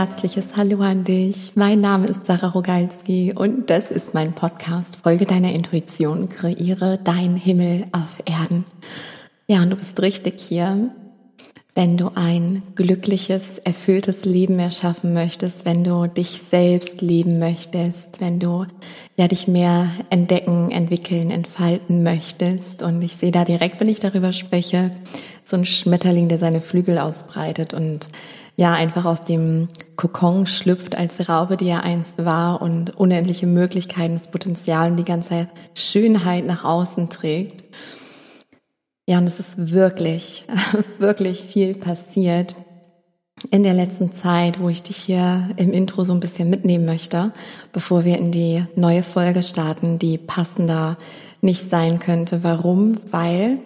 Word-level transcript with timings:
herzliches 0.00 0.56
Hallo 0.56 0.80
an 0.80 1.04
dich. 1.04 1.52
Mein 1.56 1.82
Name 1.82 2.06
ist 2.06 2.24
Sarah 2.24 2.48
Rogalski 2.48 3.34
und 3.36 3.68
das 3.68 3.90
ist 3.90 4.14
mein 4.14 4.32
Podcast 4.32 4.96
Folge 4.96 5.26
deiner 5.26 5.52
Intuition, 5.52 6.30
kreiere 6.30 6.98
dein 7.04 7.36
Himmel 7.36 7.84
auf 7.92 8.22
Erden. 8.24 8.64
Ja, 9.46 9.60
und 9.60 9.68
du 9.68 9.76
bist 9.76 10.00
richtig 10.00 10.40
hier, 10.40 10.88
wenn 11.74 11.98
du 11.98 12.12
ein 12.14 12.62
glückliches, 12.76 13.58
erfülltes 13.58 14.24
Leben 14.24 14.58
erschaffen 14.58 15.12
möchtest, 15.12 15.66
wenn 15.66 15.84
du 15.84 16.06
dich 16.06 16.40
selbst 16.48 17.02
lieben 17.02 17.38
möchtest, 17.38 18.22
wenn 18.22 18.38
du 18.38 18.64
ja 19.18 19.28
dich 19.28 19.48
mehr 19.48 19.90
entdecken, 20.08 20.70
entwickeln, 20.70 21.30
entfalten 21.30 22.02
möchtest. 22.02 22.82
Und 22.82 23.02
ich 23.02 23.16
sehe 23.16 23.32
da 23.32 23.44
direkt, 23.44 23.80
wenn 23.80 23.88
ich 23.90 24.00
darüber 24.00 24.32
spreche, 24.32 24.92
so 25.44 25.58
ein 25.58 25.66
Schmetterling, 25.66 26.30
der 26.30 26.38
seine 26.38 26.62
Flügel 26.62 26.98
ausbreitet 26.98 27.74
und 27.74 28.08
ja 28.60 28.74
einfach 28.74 29.06
aus 29.06 29.22
dem 29.22 29.68
Kokon 30.00 30.46
schlüpft 30.46 30.96
als 30.96 31.28
Raupe, 31.28 31.58
die 31.58 31.68
er 31.68 31.82
einst 31.82 32.14
war 32.16 32.62
und 32.62 32.96
unendliche 32.96 33.46
Möglichkeiten, 33.46 34.14
das 34.14 34.30
Potenzial 34.30 34.90
und 34.90 34.96
die 34.96 35.04
ganze 35.04 35.48
Schönheit 35.74 36.46
nach 36.46 36.64
außen 36.64 37.10
trägt. 37.10 37.64
Ja, 39.06 39.18
und 39.18 39.26
es 39.26 39.38
ist 39.40 39.72
wirklich, 39.72 40.46
wirklich 40.98 41.42
viel 41.42 41.74
passiert 41.74 42.54
in 43.50 43.62
der 43.62 43.74
letzten 43.74 44.14
Zeit, 44.14 44.58
wo 44.58 44.70
ich 44.70 44.82
dich 44.82 44.96
hier 44.96 45.50
im 45.56 45.70
Intro 45.70 46.02
so 46.02 46.14
ein 46.14 46.20
bisschen 46.20 46.48
mitnehmen 46.48 46.86
möchte, 46.86 47.32
bevor 47.74 48.06
wir 48.06 48.16
in 48.16 48.32
die 48.32 48.64
neue 48.76 49.02
Folge 49.02 49.42
starten, 49.42 49.98
die 49.98 50.16
passender 50.16 50.96
nicht 51.42 51.68
sein 51.68 51.98
könnte. 51.98 52.42
Warum? 52.42 52.96
Weil 53.10 53.58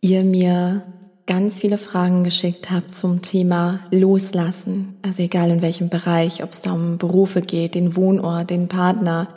ihr 0.00 0.22
mir 0.22 0.82
ganz 1.26 1.60
viele 1.60 1.76
Fragen 1.76 2.24
geschickt 2.24 2.70
habt 2.70 2.94
zum 2.94 3.20
Thema 3.20 3.78
Loslassen. 3.90 4.96
Also 5.02 5.22
egal 5.22 5.50
in 5.50 5.62
welchem 5.62 5.88
Bereich, 5.88 6.42
ob 6.42 6.52
es 6.52 6.60
da 6.60 6.72
um 6.72 6.98
Berufe 6.98 7.40
geht, 7.40 7.74
den 7.74 7.96
Wohnort, 7.96 8.50
den 8.50 8.68
Partner, 8.68 9.28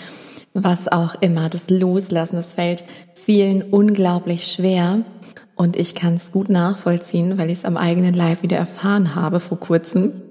was 0.53 0.88
auch 0.88 1.16
immer. 1.22 1.49
Das 1.49 1.69
Loslassen, 1.69 2.36
das 2.36 2.53
fällt 2.53 2.83
vielen 3.16 3.64
unglaublich 3.64 4.52
schwer. 4.52 5.03
Und 5.55 5.75
ich 5.75 5.95
kann 5.95 6.14
es 6.14 6.31
gut 6.31 6.49
nachvollziehen, 6.49 7.38
weil 7.38 7.49
ich 7.49 7.59
es 7.59 7.66
am 7.66 7.75
eigenen 7.75 8.14
Leib 8.14 8.44
wieder 8.44 8.58
erfahren 8.58 9.16
habe 9.16 9.39
vor 9.39 9.59
kurzem. 9.59 10.21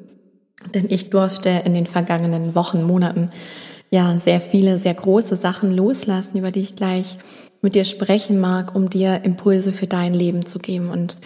Denn 0.75 0.87
ich 0.89 1.11
durfte 1.11 1.51
in 1.65 1.75
den 1.75 1.87
vergangenen 1.87 2.55
Wochen, 2.55 2.83
Monaten 2.83 3.31
ja 3.91 4.19
sehr 4.19 4.41
viele, 4.41 4.79
sehr 4.79 4.95
große 4.95 5.37
Sachen 5.37 5.71
loslassen, 5.71 6.39
über 6.39 6.51
die 6.51 6.61
ich 6.61 6.77
gleich 6.77 7.19
mit 7.63 7.75
dir 7.75 7.85
sprechen 7.85 8.39
mag, 8.39 8.75
um 8.75 8.89
dir 8.89 9.25
Impulse 9.25 9.73
für 9.73 9.87
dein 9.87 10.15
Leben 10.15 10.47
zu 10.47 10.59
geben. 10.59 10.91
Und 10.91 11.17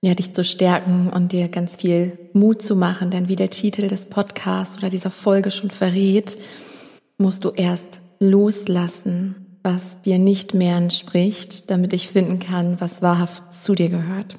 ja, 0.00 0.14
dich 0.14 0.32
zu 0.32 0.44
stärken 0.44 1.10
und 1.10 1.32
dir 1.32 1.48
ganz 1.48 1.76
viel 1.76 2.16
Mut 2.32 2.62
zu 2.62 2.76
machen. 2.76 3.10
Denn 3.10 3.28
wie 3.28 3.36
der 3.36 3.50
Titel 3.50 3.88
des 3.88 4.06
Podcasts 4.06 4.78
oder 4.78 4.90
dieser 4.90 5.10
Folge 5.10 5.50
schon 5.50 5.70
verrät, 5.70 6.38
musst 7.18 7.44
du 7.44 7.50
erst 7.50 8.00
loslassen, 8.20 9.58
was 9.62 10.00
dir 10.02 10.18
nicht 10.18 10.54
mehr 10.54 10.76
entspricht, 10.76 11.70
damit 11.70 11.92
ich 11.92 12.08
finden 12.08 12.38
kann, 12.38 12.80
was 12.80 13.02
wahrhaft 13.02 13.52
zu 13.52 13.74
dir 13.74 13.88
gehört. 13.88 14.36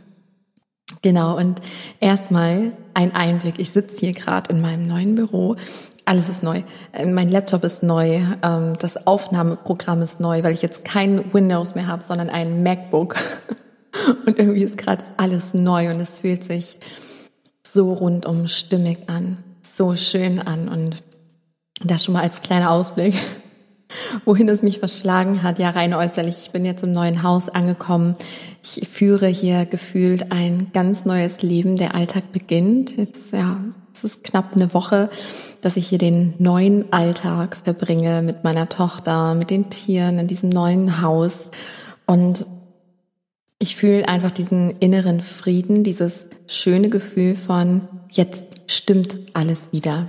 Genau, 1.02 1.38
und 1.38 1.62
erstmal 2.00 2.74
ein 2.94 3.14
Einblick. 3.14 3.60
Ich 3.60 3.70
sitze 3.70 3.98
hier 3.98 4.14
gerade 4.14 4.52
in 4.52 4.62
meinem 4.62 4.84
neuen 4.84 5.16
Büro. 5.16 5.56
Alles 6.04 6.30
ist 6.30 6.42
neu. 6.42 6.64
Mein 7.06 7.30
Laptop 7.30 7.64
ist 7.64 7.84
neu. 7.84 8.22
Ähm, 8.42 8.74
das 8.80 9.06
Aufnahmeprogramm 9.06 10.02
ist 10.02 10.20
neu, 10.20 10.42
weil 10.44 10.54
ich 10.54 10.62
jetzt 10.62 10.84
kein 10.84 11.34
Windows 11.34 11.76
mehr 11.76 11.88
habe, 11.88 12.02
sondern 12.02 12.30
ein 12.30 12.64
MacBook. 12.64 13.16
Und 14.26 14.38
irgendwie 14.38 14.64
ist 14.64 14.78
gerade 14.78 15.04
alles 15.18 15.54
neu 15.54 15.90
und 15.90 16.00
es 16.00 16.20
fühlt 16.20 16.44
sich 16.44 16.78
so 17.64 17.94
rundum 17.94 18.48
stimmig 18.48 18.98
an, 19.08 19.38
so 19.62 19.96
schön 19.96 20.40
an. 20.40 20.70
Und 20.70 21.04
das 21.84 22.04
schon 22.04 22.14
mal 22.14 22.24
als 22.24 22.42
kleiner 22.42 22.72
Ausblick, 22.72 23.16
wohin 24.26 24.50
es 24.50 24.62
mich 24.62 24.80
verschlagen 24.80 25.44
hat. 25.44 25.60
Ja, 25.60 25.70
rein 25.72 25.94
äußerlich. 25.94 26.38
Ich 26.40 26.52
bin 26.52 26.66
jetzt 26.66 26.84
im 26.84 26.92
neuen 26.92 27.24
Haus 27.24 27.50
angekommen. 27.50 28.16
Ich 28.64 28.88
führe 28.88 29.28
hier 29.28 29.66
gefühlt 29.66 30.32
ein 30.32 30.68
ganz 30.74 31.06
neues 31.06 31.42
Leben. 31.42 31.76
Der 31.76 31.96
Alltag 31.96 32.32
beginnt. 32.32 32.98
Jetzt, 32.98 33.32
ja, 33.32 33.58
es 33.94 34.04
ist 34.04 34.24
knapp 34.24 34.56
eine 34.56 34.74
Woche, 34.74 35.10
dass 35.62 35.78
ich 35.78 35.88
hier 35.88 35.98
den 35.98 36.34
neuen 36.38 36.92
Alltag 36.94 37.58
verbringe 37.64 38.22
mit 38.22 38.44
meiner 38.44 38.70
Tochter, 38.70 39.36
mit 39.36 39.50
den 39.50 39.70
Tieren 39.70 40.20
in 40.20 40.28
diesem 40.28 40.50
neuen 40.50 41.02
Haus. 41.02 41.50
Und 42.06 42.46
ich 43.60 43.76
fühle 43.76 44.08
einfach 44.08 44.32
diesen 44.32 44.72
inneren 44.80 45.20
Frieden, 45.20 45.84
dieses 45.84 46.28
schöne 46.48 46.90
Gefühl 46.90 47.36
von, 47.36 47.88
jetzt 48.10 48.44
stimmt 48.68 49.18
alles 49.34 49.74
wieder. 49.74 50.08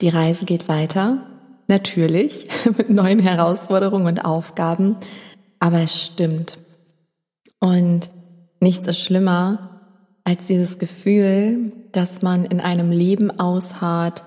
Die 0.00 0.08
Reise 0.08 0.44
geht 0.44 0.68
weiter, 0.68 1.26
natürlich, 1.66 2.48
mit 2.78 2.88
neuen 2.88 3.18
Herausforderungen 3.18 4.06
und 4.06 4.24
Aufgaben, 4.24 4.96
aber 5.58 5.80
es 5.80 6.00
stimmt. 6.00 6.58
Und 7.58 8.10
nichts 8.60 8.86
ist 8.86 9.00
schlimmer 9.00 9.80
als 10.22 10.46
dieses 10.46 10.78
Gefühl, 10.78 11.72
dass 11.90 12.22
man 12.22 12.44
in 12.44 12.60
einem 12.60 12.92
Leben 12.92 13.30
ausharrt, 13.38 14.24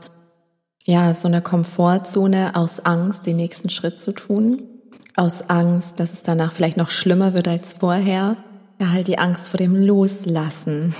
ja, 0.83 1.13
so 1.13 1.27
eine 1.27 1.41
Komfortzone 1.41 2.55
aus 2.55 2.79
Angst, 2.79 3.25
den 3.25 3.35
nächsten 3.37 3.69
Schritt 3.69 3.99
zu 3.99 4.11
tun, 4.11 4.63
aus 5.15 5.49
Angst, 5.49 5.99
dass 5.99 6.13
es 6.13 6.23
danach 6.23 6.51
vielleicht 6.51 6.77
noch 6.77 6.89
schlimmer 6.89 7.33
wird 7.33 7.47
als 7.47 7.73
vorher, 7.73 8.37
ja, 8.79 8.91
halt 8.91 9.07
die 9.07 9.19
Angst 9.19 9.49
vor 9.49 9.57
dem 9.57 9.75
Loslassen. 9.75 10.93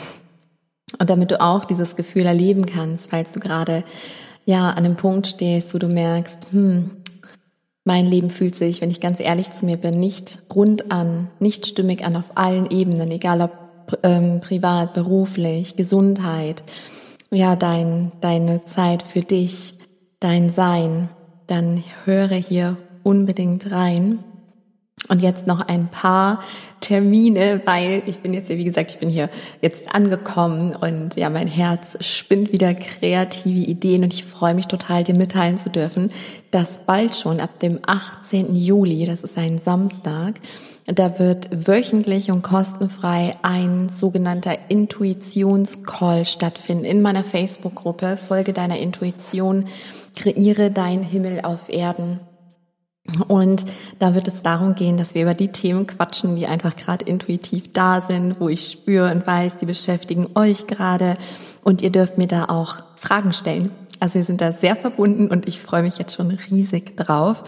Und 0.97 1.09
damit 1.09 1.31
du 1.31 1.41
auch 1.41 1.66
dieses 1.66 1.95
Gefühl 1.95 2.25
erleben 2.25 2.66
kannst, 2.66 3.12
falls 3.12 3.31
du 3.31 3.40
gerade 3.40 3.84
ja 4.45 4.69
an 4.69 4.85
einem 4.85 4.95
Punkt 4.95 5.28
stehst, 5.28 5.73
wo 5.73 5.78
du 5.78 5.88
merkst, 5.88 6.51
hm, 6.51 6.91
mein 7.85 8.06
Leben 8.06 8.29
fühlt 8.29 8.56
sich, 8.56 8.81
wenn 8.81 8.91
ich 8.91 9.01
ganz 9.01 9.19
ehrlich 9.19 9.51
zu 9.51 9.66
mir 9.66 9.78
bin, 9.78 10.00
nicht 10.00 10.39
rund 10.53 10.91
an, 10.91 11.29
nicht 11.39 11.66
stimmig 11.66 12.03
an 12.03 12.16
auf 12.16 12.38
allen 12.38 12.69
Ebenen, 12.69 13.12
egal 13.12 13.41
ob 13.41 13.97
ähm, 14.03 14.41
privat, 14.41 14.94
beruflich, 14.94 15.75
Gesundheit, 15.75 16.63
ja, 17.31 17.56
dein, 17.56 18.12
deine 18.22 18.66
Zeit 18.66 19.03
für 19.03 19.22
dich, 19.22 19.75
dein 20.19 20.50
Sein, 20.50 21.09
dann 21.47 21.84
höre 22.06 22.35
hier 22.35 22.78
unbedingt 23.03 23.72
rein. 23.72 24.19
Und 25.07 25.21
jetzt 25.21 25.47
noch 25.47 25.61
ein 25.61 25.87
paar 25.87 26.41
Termine, 26.81 27.61
weil 27.65 28.03
ich 28.05 28.19
bin 28.19 28.33
jetzt, 28.33 28.49
wie 28.49 28.63
gesagt, 28.63 28.91
ich 28.91 28.99
bin 28.99 29.09
hier 29.09 29.29
jetzt 29.61 29.93
angekommen 29.93 30.75
und 30.75 31.15
ja, 31.15 31.29
mein 31.29 31.47
Herz 31.47 31.97
spinnt 32.05 32.51
wieder 32.51 32.73
kreative 32.73 33.65
Ideen 33.65 34.03
und 34.03 34.13
ich 34.13 34.23
freue 34.23 34.53
mich 34.53 34.67
total, 34.67 35.03
dir 35.03 35.15
mitteilen 35.15 35.57
zu 35.57 35.69
dürfen, 35.69 36.11
dass 36.51 36.79
bald 36.85 37.15
schon 37.15 37.39
ab 37.39 37.59
dem 37.59 37.79
18. 37.85 38.55
Juli, 38.55 39.05
das 39.05 39.23
ist 39.23 39.38
ein 39.38 39.57
Samstag, 39.57 40.35
da 40.85 41.19
wird 41.19 41.67
wöchentlich 41.67 42.31
und 42.31 42.41
kostenfrei 42.41 43.38
ein 43.43 43.89
sogenannter 43.89 44.57
Intuitionscall 44.69 46.25
stattfinden 46.25 46.85
in 46.85 47.01
meiner 47.01 47.23
Facebook-Gruppe. 47.23 48.17
Folge 48.17 48.53
deiner 48.53 48.79
Intuition, 48.79 49.65
kreiere 50.15 50.71
dein 50.71 51.03
Himmel 51.03 51.41
auf 51.41 51.69
Erden. 51.69 52.19
Und 53.27 53.65
da 53.99 54.15
wird 54.15 54.27
es 54.27 54.41
darum 54.41 54.75
gehen, 54.75 54.97
dass 54.97 55.15
wir 55.15 55.23
über 55.23 55.33
die 55.33 55.51
Themen 55.51 55.87
quatschen, 55.87 56.35
die 56.35 56.47
einfach 56.47 56.75
gerade 56.75 57.05
intuitiv 57.05 57.71
da 57.71 58.01
sind, 58.01 58.39
wo 58.39 58.49
ich 58.49 58.71
spüre 58.71 59.11
und 59.11 59.25
weiß, 59.25 59.57
die 59.57 59.65
beschäftigen 59.65 60.27
euch 60.35 60.67
gerade. 60.67 61.17
Und 61.63 61.81
ihr 61.81 61.91
dürft 61.91 62.17
mir 62.17 62.27
da 62.27 62.45
auch 62.45 62.77
Fragen 62.95 63.33
stellen. 63.33 63.71
Also 63.99 64.15
wir 64.15 64.23
sind 64.23 64.41
da 64.41 64.51
sehr 64.51 64.75
verbunden 64.75 65.27
und 65.27 65.47
ich 65.47 65.59
freue 65.59 65.83
mich 65.83 65.97
jetzt 65.97 66.15
schon 66.15 66.31
riesig 66.31 66.95
drauf. 66.95 67.43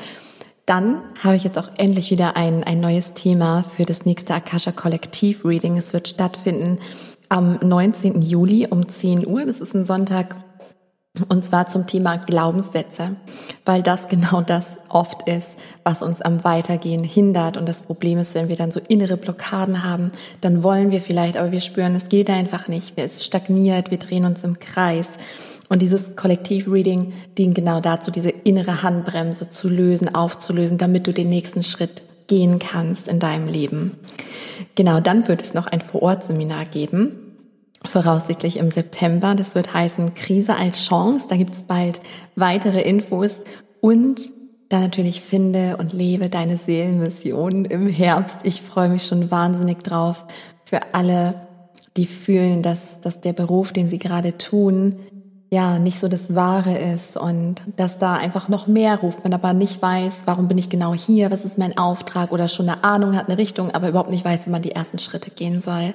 Dann 0.66 1.02
habe 1.24 1.36
ich 1.36 1.44
jetzt 1.44 1.58
auch 1.58 1.70
endlich 1.78 2.12
wieder 2.12 2.36
ein, 2.36 2.64
ein 2.64 2.80
neues 2.80 3.14
Thema 3.14 3.64
für 3.64 3.86
das 3.86 4.06
nächste 4.06 4.34
Akasha 4.34 4.72
Kollektiv 4.72 5.44
Reading. 5.44 5.78
Es 5.78 5.94
wird 5.94 6.08
stattfinden 6.08 6.80
am 7.30 7.58
19. 7.62 8.22
Juli 8.22 8.68
um 8.70 8.88
10 8.88 9.26
Uhr. 9.26 9.46
Das 9.46 9.62
ist 9.62 9.74
ein 9.74 9.86
Sonntag 9.86 10.36
und 11.28 11.44
zwar 11.44 11.68
zum 11.68 11.88
Thema 11.88 12.16
Glaubenssätze, 12.18 13.18
weil 13.66 13.84
das 13.84 14.08
genau 14.08 14.42
das 14.42 14.78
oft 14.88 15.28
ist, 15.28 15.58
was 15.84 16.02
uns 16.02 16.22
am 16.22 16.44
Weitergehen 16.46 17.04
hindert. 17.04 17.58
Und 17.58 17.68
das 17.68 17.82
Problem 17.82 18.18
ist, 18.20 18.34
wenn 18.34 18.48
wir 18.48 18.56
dann 18.56 18.72
so 18.72 18.80
innere 18.88 19.18
Blockaden 19.18 19.84
haben, 19.84 20.12
dann 20.40 20.64
wollen 20.64 20.92
wir 20.92 21.02
vielleicht, 21.02 21.36
aber 21.36 21.52
wir 21.52 21.60
spüren, 21.60 21.96
es 21.96 22.08
geht 22.08 22.30
einfach 22.30 22.70
nicht. 22.70 22.94
Es 22.96 23.26
stagniert, 23.26 23.92
wir 23.92 23.98
drehen 23.98 24.26
uns 24.26 24.44
im 24.44 24.60
Kreis. 24.60 25.10
Und 25.68 25.82
dieses 25.82 26.16
Kollektiv-Reading 26.16 27.14
dient 27.38 27.56
genau 27.56 27.82
dazu, 27.82 28.10
diese 28.12 28.30
innere 28.30 28.82
Handbremse 28.82 29.50
zu 29.50 29.68
lösen, 29.68 30.14
aufzulösen, 30.14 30.78
damit 30.78 31.08
du 31.08 31.14
den 31.14 31.30
nächsten 31.30 31.64
Schritt 31.64 32.04
gehen 32.28 32.60
kannst 32.60 33.10
in 33.10 33.20
deinem 33.20 33.48
Leben. 33.48 33.98
Genau, 34.76 35.02
dann 35.02 35.28
wird 35.28 35.42
es 35.42 35.54
noch 35.54 35.68
ein 35.68 35.82
Vorortseminar 35.82 36.66
geben 36.66 37.21
voraussichtlich 37.86 38.58
im 38.58 38.70
September. 38.70 39.36
Das 39.36 39.56
wird 39.56 39.74
heißen 39.74 40.14
Krise 40.16 40.56
als 40.56 40.86
Chance. 40.86 41.26
Da 41.30 41.36
gibt 41.36 41.54
es 41.54 41.64
bald 41.64 42.02
weitere 42.36 42.82
Infos 42.82 43.38
und 43.80 44.30
dann 44.70 44.82
natürlich 44.82 45.22
finde 45.22 45.78
und 45.78 45.92
lebe 45.92 46.30
deine 46.30 46.58
Seelenmission 46.58 47.66
im 47.66 47.90
Herbst. 47.90 48.40
Ich 48.44 48.62
freue 48.62 48.90
mich 48.90 49.06
schon 49.06 49.30
wahnsinnig 49.30 49.84
drauf 49.84 50.26
für 50.64 50.94
alle, 50.94 51.48
die 51.98 52.06
fühlen, 52.06 52.62
dass, 52.62 53.02
dass 53.02 53.20
der 53.20 53.34
Beruf, 53.34 53.74
den 53.74 53.90
sie 53.90 54.00
gerade 54.00 54.38
tun, 54.38 54.96
ja 55.54 55.80
nicht 55.80 56.00
so 56.00 56.08
das 56.08 56.34
Wahre 56.34 56.78
ist 56.78 57.18
und 57.18 57.62
dass 57.76 57.98
da 57.98 58.16
einfach 58.16 58.48
noch 58.48 58.68
mehr 58.68 58.98
ruft, 59.00 59.26
man 59.26 59.34
aber 59.34 59.52
nicht 59.52 59.82
weiß, 59.82 60.22
warum 60.26 60.48
bin 60.48 60.58
ich 60.58 60.70
genau 60.70 60.94
hier, 60.94 61.30
was 61.30 61.44
ist 61.44 61.58
mein 61.58 61.78
Auftrag 61.78 62.32
oder 62.32 62.48
schon 62.48 62.70
eine 62.70 62.86
Ahnung 62.86 63.18
hat, 63.18 63.28
eine 63.28 63.38
Richtung, 63.38 63.72
aber 63.72 63.90
überhaupt 63.90 64.12
nicht 64.12 64.24
weiß, 64.24 64.48
wie 64.48 64.52
man 64.52 64.62
die 64.62 64.72
ersten 64.72 64.98
Schritte 64.98 65.30
gehen 65.30 65.60
soll. 65.60 65.94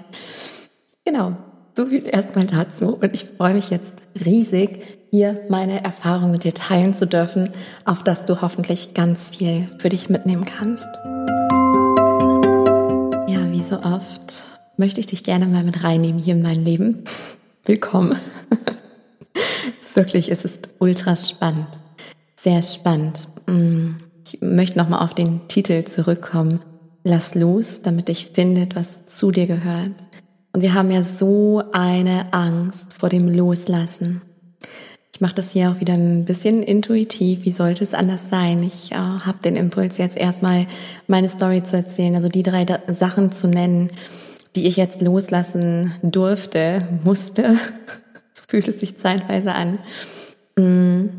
Genau, 1.07 1.33
so 1.77 1.87
viel 1.87 2.07
erstmal 2.07 2.47
dazu 2.47 2.95
und 2.95 3.13
ich 3.13 3.27
freue 3.37 3.53
mich 3.53 3.69
jetzt 3.69 3.95
riesig, 4.25 4.83
hier 5.11 5.43
meine 5.51 5.85
Erfahrungen 5.85 6.33
mit 6.33 6.45
dir 6.45 6.55
teilen 6.55 6.95
zu 6.95 7.07
dürfen, 7.07 7.51
auf 7.85 8.03
dass 8.03 8.25
du 8.25 8.41
hoffentlich 8.41 8.95
ganz 8.95 9.29
viel 9.29 9.67
für 9.79 9.91
dich 9.91 10.09
mitnehmen 10.09 10.47
kannst. 10.47 10.89
Ja, 13.29 13.53
wie 13.53 13.61
so 13.61 13.79
oft 13.83 14.47
möchte 14.79 15.01
ich 15.01 15.07
dich 15.07 15.23
gerne 15.23 15.47
mal 15.47 15.65
mit 15.65 15.85
reinnehmen 15.85 16.19
hier 16.19 16.35
in 16.35 16.43
mein 16.43 16.65
Leben. 16.65 17.05
Willkommen. 17.67 18.19
Wirklich, 19.95 20.31
es 20.31 20.47
ist 20.47 20.71
ultra 20.79 21.15
spannend. 21.15 21.69
Sehr 22.37 22.63
spannend. 22.63 23.29
Mm, 23.47 23.97
ich 24.25 24.41
möchte 24.41 24.79
nochmal 24.79 25.05
auf 25.05 25.13
den 25.13 25.47
Titel 25.49 25.85
zurückkommen. 25.85 26.61
Lass 27.05 27.35
los, 27.35 27.83
damit 27.83 28.09
dich 28.09 28.29
findet, 28.29 28.77
was 28.77 29.05
zu 29.07 29.31
dir 29.31 29.47
gehört. 29.47 29.93
Und 30.57 30.63
wir 30.63 30.73
haben 30.73 30.91
ja 30.91 31.05
so 31.05 31.63
eine 31.73 32.33
Angst 32.33 32.95
vor 32.95 33.11
dem 33.11 33.29
Loslassen. 33.29 34.23
Ich 35.13 35.21
mache 35.21 35.35
das 35.35 35.53
hier 35.53 35.71
auch 35.71 35.81
wieder 35.81 35.93
ein 35.93 36.25
bisschen 36.25 36.63
intuitiv. 36.63 37.45
Wie 37.45 37.51
sollte 37.51 37.85
es 37.85 37.93
anders 37.93 38.31
sein? 38.31 38.63
Ich 38.63 38.91
äh, 38.91 38.95
habe 38.95 39.37
den 39.45 39.55
Impuls 39.55 39.99
jetzt 39.99 40.17
erstmal 40.17 40.67
meine 41.09 41.29
Story 41.29 41.63
zu 41.63 41.77
erzählen, 41.77 42.15
also 42.15 42.31
die 42.31 42.43
drei 42.43 42.65
Sachen 42.89 43.33
zu 43.33 43.49
nennen, 43.49 43.91
die 44.55 44.67
ich 44.67 44.79
jetzt 44.79 45.03
loslassen 45.03 45.93
durfte, 46.01 46.89
musste, 47.05 47.59
so 48.33 48.43
fühlt 48.49 48.67
es 48.69 48.81
sich 48.81 48.97
zeitweise 48.97 49.53
an. 49.53 49.79
Mm. 50.57 51.11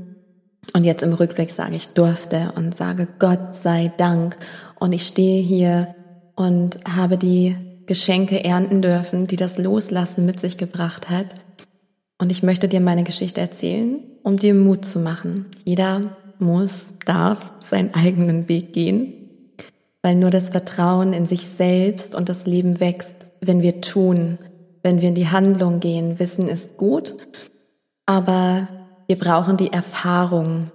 Und 0.74 0.84
jetzt 0.84 1.04
im 1.04 1.14
Rückblick 1.14 1.52
sage 1.52 1.76
ich 1.76 1.90
durfte 1.90 2.54
und 2.56 2.76
sage 2.76 3.08
Gott 3.20 3.56
sei 3.62 3.92
Dank. 3.98 4.36
Und 4.80 4.94
ich 4.94 5.06
stehe 5.06 5.44
hier 5.44 5.94
und 6.36 6.80
habe 6.88 7.20
die 7.20 7.56
Geschenke 7.88 8.44
ernten 8.44 8.82
dürfen, 8.82 9.28
die 9.28 9.38
das 9.38 9.58
Loslassen 9.58 10.26
mit 10.26 10.40
sich 10.40 10.58
gebracht 10.58 11.10
hat. 11.10 11.28
Und 12.20 12.32
ich 12.32 12.44
möchte 12.44 12.68
dir 12.68 12.82
meine 12.82 13.04
Geschichte 13.04 13.42
erzählen, 13.42 14.00
um 14.24 14.38
dir 14.38 14.54
Mut 14.54 14.86
zu 14.86 15.00
machen. 15.00 15.46
Jeder 15.66 16.18
muss, 16.40 16.94
darf 17.06 17.54
seinen 17.70 17.94
eigenen 17.94 18.48
Weg 18.48 18.74
gehen, 18.74 19.14
weil 20.02 20.16
nur 20.16 20.30
das 20.30 20.50
Vertrauen 20.50 21.14
in 21.14 21.26
sich 21.26 21.48
selbst 21.48 22.14
und 22.16 22.30
das 22.30 22.46
Leben 22.46 22.80
wächst, 22.80 23.28
wenn 23.42 23.62
wir 23.62 23.82
tun, 23.82 24.38
wenn 24.84 25.02
wir 25.02 25.10
in 25.10 25.16
die 25.16 25.30
Handlung 25.30 25.80
gehen. 25.80 26.20
Wissen 26.20 26.48
ist 26.48 26.78
gut, 26.78 27.16
aber 28.06 28.68
wir 29.08 29.18
brauchen 29.18 29.58
die 29.58 29.72
Erfahrung, 29.72 30.72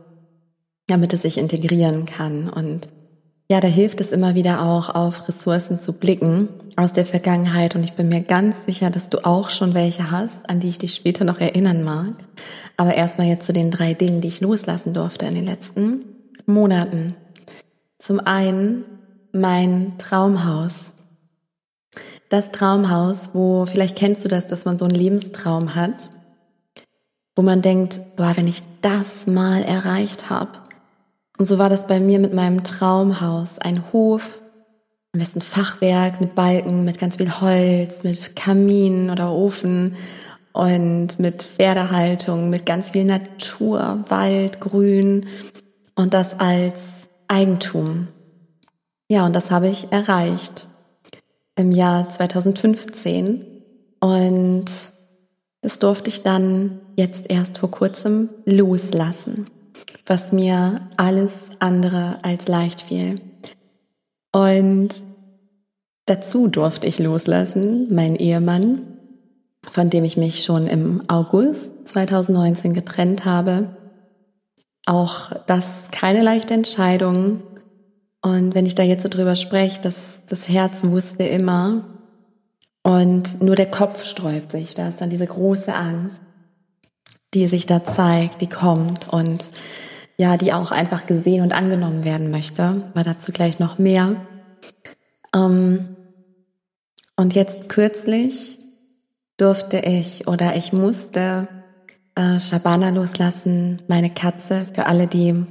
damit 0.86 1.12
es 1.12 1.22
sich 1.22 1.38
integrieren 1.38 2.06
kann. 2.06 2.48
Und 2.48 2.88
ja, 3.48 3.60
da 3.60 3.68
hilft 3.68 4.00
es 4.00 4.12
immer 4.12 4.34
wieder 4.34 4.62
auch, 4.62 4.88
auf 4.94 5.28
Ressourcen 5.28 5.78
zu 5.78 5.92
blicken 5.92 6.48
aus 6.76 6.92
der 6.92 7.04
Vergangenheit. 7.04 7.74
Und 7.74 7.84
ich 7.84 7.92
bin 7.92 8.08
mir 8.08 8.22
ganz 8.22 8.56
sicher, 8.66 8.90
dass 8.90 9.10
du 9.10 9.24
auch 9.24 9.50
schon 9.50 9.74
welche 9.74 10.10
hast, 10.10 10.48
an 10.48 10.60
die 10.60 10.68
ich 10.68 10.78
dich 10.78 10.94
später 10.94 11.24
noch 11.24 11.38
erinnern 11.40 11.82
mag. 11.82 12.14
Aber 12.76 12.94
erstmal 12.94 13.26
jetzt 13.26 13.46
zu 13.46 13.52
den 13.52 13.70
drei 13.70 13.94
Dingen, 13.94 14.20
die 14.20 14.28
ich 14.28 14.40
loslassen 14.40 14.94
durfte 14.94 15.26
in 15.26 15.34
den 15.34 15.44
letzten 15.44 16.04
Monaten. 16.46 17.14
Zum 17.98 18.20
einen 18.20 18.84
mein 19.32 19.98
Traumhaus 19.98 20.92
das 22.32 22.50
Traumhaus, 22.50 23.30
wo 23.34 23.66
vielleicht 23.66 23.98
kennst 23.98 24.24
du 24.24 24.28
das, 24.28 24.46
dass 24.46 24.64
man 24.64 24.78
so 24.78 24.86
einen 24.86 24.94
Lebenstraum 24.94 25.74
hat, 25.74 26.08
wo 27.36 27.42
man 27.42 27.60
denkt, 27.60 28.00
boah, 28.16 28.32
wenn 28.36 28.46
ich 28.46 28.62
das 28.80 29.26
mal 29.26 29.62
erreicht 29.62 30.30
habe. 30.30 30.52
Und 31.42 31.46
so 31.48 31.58
war 31.58 31.68
das 31.68 31.88
bei 31.88 31.98
mir 31.98 32.20
mit 32.20 32.32
meinem 32.32 32.62
Traumhaus. 32.62 33.58
Ein 33.58 33.92
Hof, 33.92 34.40
am 35.12 35.18
besten 35.18 35.40
Fachwerk 35.40 36.20
mit 36.20 36.36
Balken, 36.36 36.84
mit 36.84 37.00
ganz 37.00 37.16
viel 37.16 37.40
Holz, 37.40 38.04
mit 38.04 38.36
Kamin 38.36 39.10
oder 39.10 39.32
Ofen 39.32 39.96
und 40.52 41.18
mit 41.18 41.42
Pferdehaltung, 41.42 42.48
mit 42.48 42.64
ganz 42.64 42.92
viel 42.92 43.02
Natur, 43.02 44.04
Wald, 44.08 44.60
Grün 44.60 45.26
und 45.96 46.14
das 46.14 46.38
als 46.38 47.08
Eigentum. 47.26 48.06
Ja, 49.08 49.26
und 49.26 49.34
das 49.34 49.50
habe 49.50 49.68
ich 49.68 49.90
erreicht 49.90 50.68
im 51.56 51.72
Jahr 51.72 52.08
2015 52.08 53.44
und 53.98 54.66
das 55.60 55.80
durfte 55.80 56.08
ich 56.08 56.22
dann 56.22 56.78
jetzt 56.94 57.28
erst 57.28 57.58
vor 57.58 57.72
kurzem 57.72 58.28
loslassen, 58.44 59.48
was 60.06 60.32
mir 60.32 60.88
alles 60.96 61.50
andere 61.58 62.18
als 62.22 62.48
leicht 62.48 62.82
fiel. 62.82 63.16
Und 64.32 65.02
dazu 66.06 66.48
durfte 66.48 66.86
ich 66.86 66.98
loslassen, 66.98 67.92
mein 67.94 68.16
Ehemann, 68.16 68.82
von 69.70 69.90
dem 69.90 70.04
ich 70.04 70.16
mich 70.16 70.44
schon 70.44 70.66
im 70.66 71.02
August 71.08 71.88
2019 71.88 72.74
getrennt 72.74 73.24
habe. 73.24 73.76
Auch 74.86 75.30
das 75.46 75.88
keine 75.92 76.22
leichte 76.22 76.54
Entscheidung, 76.54 77.42
und 78.22 78.54
wenn 78.54 78.66
ich 78.66 78.76
da 78.76 78.84
jetzt 78.84 79.02
so 79.02 79.08
drüber 79.08 79.34
spreche, 79.34 79.80
dass 79.82 80.20
das 80.28 80.48
Herz 80.48 80.84
wusste 80.84 81.24
immer 81.24 81.84
und 82.84 83.42
nur 83.42 83.56
der 83.56 83.70
Kopf 83.70 84.04
sträubt 84.04 84.52
sich, 84.52 84.74
da 84.74 84.88
ist 84.88 85.00
dann 85.00 85.10
diese 85.10 85.26
große 85.26 85.74
Angst, 85.74 86.20
die 87.34 87.46
sich 87.46 87.66
da 87.66 87.84
zeigt, 87.84 88.40
die 88.40 88.48
kommt 88.48 89.08
und 89.08 89.50
ja, 90.16 90.36
die 90.36 90.52
auch 90.52 90.70
einfach 90.70 91.06
gesehen 91.06 91.42
und 91.42 91.52
angenommen 91.52 92.04
werden 92.04 92.30
möchte, 92.30 92.62
aber 92.62 93.02
dazu 93.02 93.32
gleich 93.32 93.58
noch 93.58 93.78
mehr. 93.78 94.16
Ähm, 95.34 95.96
und 97.16 97.34
jetzt 97.34 97.68
kürzlich 97.68 98.58
durfte 99.36 99.78
ich 99.78 100.28
oder 100.28 100.56
ich 100.56 100.72
musste 100.72 101.48
äh, 102.14 102.38
Shabana 102.38 102.90
loslassen, 102.90 103.82
meine 103.88 104.10
Katze, 104.10 104.66
für 104.74 104.86
alle, 104.86 105.06
die 105.06 105.46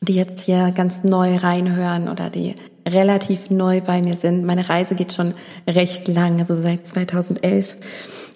die 0.00 0.14
jetzt 0.14 0.44
hier 0.44 0.72
ganz 0.74 1.02
neu 1.02 1.36
reinhören 1.36 2.08
oder 2.08 2.30
die 2.30 2.54
relativ 2.86 3.50
neu 3.50 3.80
bei 3.80 4.00
mir 4.00 4.14
sind. 4.14 4.44
Meine 4.44 4.68
Reise 4.68 4.94
geht 4.94 5.12
schon 5.12 5.34
recht 5.66 6.08
lang, 6.08 6.38
also 6.38 6.60
seit 6.60 6.86
2011 6.86 7.76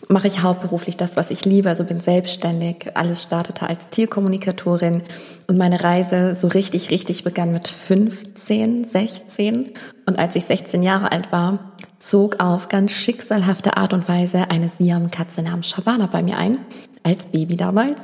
mache 0.08 0.28
ich 0.28 0.42
hauptberuflich 0.42 0.96
das, 0.96 1.16
was 1.16 1.30
ich 1.30 1.44
liebe, 1.44 1.68
also 1.68 1.84
bin 1.84 2.00
selbstständig. 2.00 2.90
Alles 2.94 3.22
startete 3.22 3.68
als 3.68 3.88
Tierkommunikatorin 3.88 5.02
und 5.46 5.58
meine 5.58 5.82
Reise 5.82 6.34
so 6.34 6.48
richtig, 6.48 6.90
richtig 6.90 7.24
begann 7.24 7.52
mit 7.52 7.68
15, 7.68 8.84
16 8.84 9.70
und 10.06 10.18
als 10.18 10.36
ich 10.36 10.44
16 10.44 10.82
Jahre 10.82 11.12
alt 11.12 11.32
war, 11.32 11.72
zog 11.98 12.40
auf 12.40 12.68
ganz 12.68 12.92
schicksalhafte 12.92 13.76
Art 13.76 13.92
und 13.92 14.08
Weise 14.08 14.50
eine 14.50 14.68
Siam-Katze 14.68 15.42
namens 15.42 15.68
Shabana 15.68 16.06
bei 16.06 16.22
mir 16.22 16.36
ein, 16.36 16.58
als 17.02 17.26
Baby 17.26 17.56
damals 17.56 18.02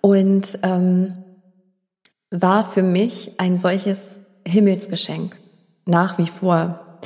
und 0.00 0.58
ähm, 0.62 1.14
war 2.30 2.64
für 2.64 2.82
mich 2.82 3.32
ein 3.38 3.58
solches 3.58 4.20
Himmelsgeschenk 4.46 5.36
nach 5.84 6.18
wie 6.18 6.26
vor, 6.26 6.98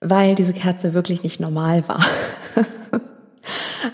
weil 0.00 0.34
diese 0.34 0.52
Kerze 0.52 0.94
wirklich 0.94 1.22
nicht 1.22 1.40
normal 1.40 1.86
war. 1.88 2.04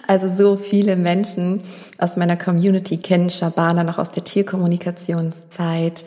also 0.06 0.28
so 0.28 0.56
viele 0.56 0.96
Menschen 0.96 1.62
aus 1.99 2.16
meiner 2.16 2.37
Community 2.37 2.96
kennen 2.96 3.30
Shabana 3.30 3.84
noch 3.84 3.99
aus 3.99 4.11
der 4.11 4.25
Tierkommunikationszeit. 4.25 6.04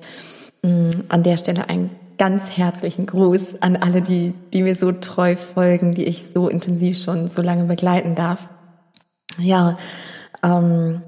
Mm, 0.64 0.90
an 1.10 1.24
der 1.24 1.38
Stelle 1.38 1.70
einen 1.70 1.92
ganz 2.18 2.58
herzlichen 2.58 3.06
Gruß 3.06 3.62
an 3.62 3.76
alle, 3.76 4.02
die, 4.02 4.34
die 4.54 4.64
mir 4.64 4.76
so 4.76 4.92
treu 4.92 5.36
folgen, 5.36 5.94
die 5.94 6.06
ich 6.06 6.24
so 6.34 6.48
intensiv 6.48 6.98
schon 6.98 7.28
so 7.28 7.42
lange 7.42 7.66
begleiten 7.66 8.16
darf. 8.16 8.50
Ja, 9.40 9.78
ähm, 10.44 11.02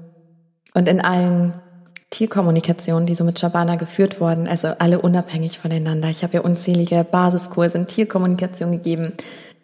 und 0.74 0.88
in 0.88 1.00
allen 1.00 1.54
Tierkommunikation, 2.10 3.06
die 3.06 3.14
so 3.14 3.24
mit 3.24 3.38
Shabana 3.38 3.76
geführt 3.76 4.20
wurden, 4.20 4.48
also 4.48 4.68
alle 4.78 5.00
unabhängig 5.00 5.58
voneinander. 5.58 6.08
Ich 6.08 6.22
habe 6.22 6.34
ja 6.34 6.40
unzählige 6.40 7.04
Basiskurse 7.04 7.78
in 7.78 7.86
Tierkommunikation 7.86 8.72
gegeben, 8.72 9.12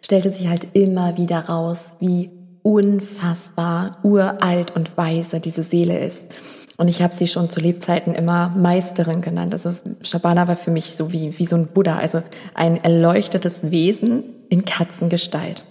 stellte 0.01 0.31
sich 0.31 0.47
halt 0.47 0.67
immer 0.73 1.17
wieder 1.17 1.39
raus, 1.39 1.93
wie 1.99 2.29
unfassbar 2.67 3.97
uralt 4.03 4.75
und 4.75 4.97
weise 4.97 5.39
diese 5.39 5.63
Seele 5.63 5.97
ist. 5.99 6.25
Und 6.75 6.89
ich 6.89 7.01
habe 7.01 7.15
sie 7.15 7.27
schon 7.27 7.49
zu 7.49 7.61
Lebzeiten 7.61 8.13
immer 8.13 8.51
Meisterin 8.57 9.21
genannt. 9.21 9.53
Also 9.53 9.71
Shabana 10.01 10.49
war 10.49 10.57
für 10.57 10.69
mich 10.69 10.97
so 10.97 11.13
wie, 11.13 11.39
wie 11.39 11.45
so 11.45 11.55
ein 11.55 11.67
Buddha, 11.67 11.97
also 11.97 12.23
ein 12.53 12.83
erleuchtetes 12.83 13.71
Wesen 13.71 14.25
in 14.49 14.65
Katzengestalt. 14.65 15.63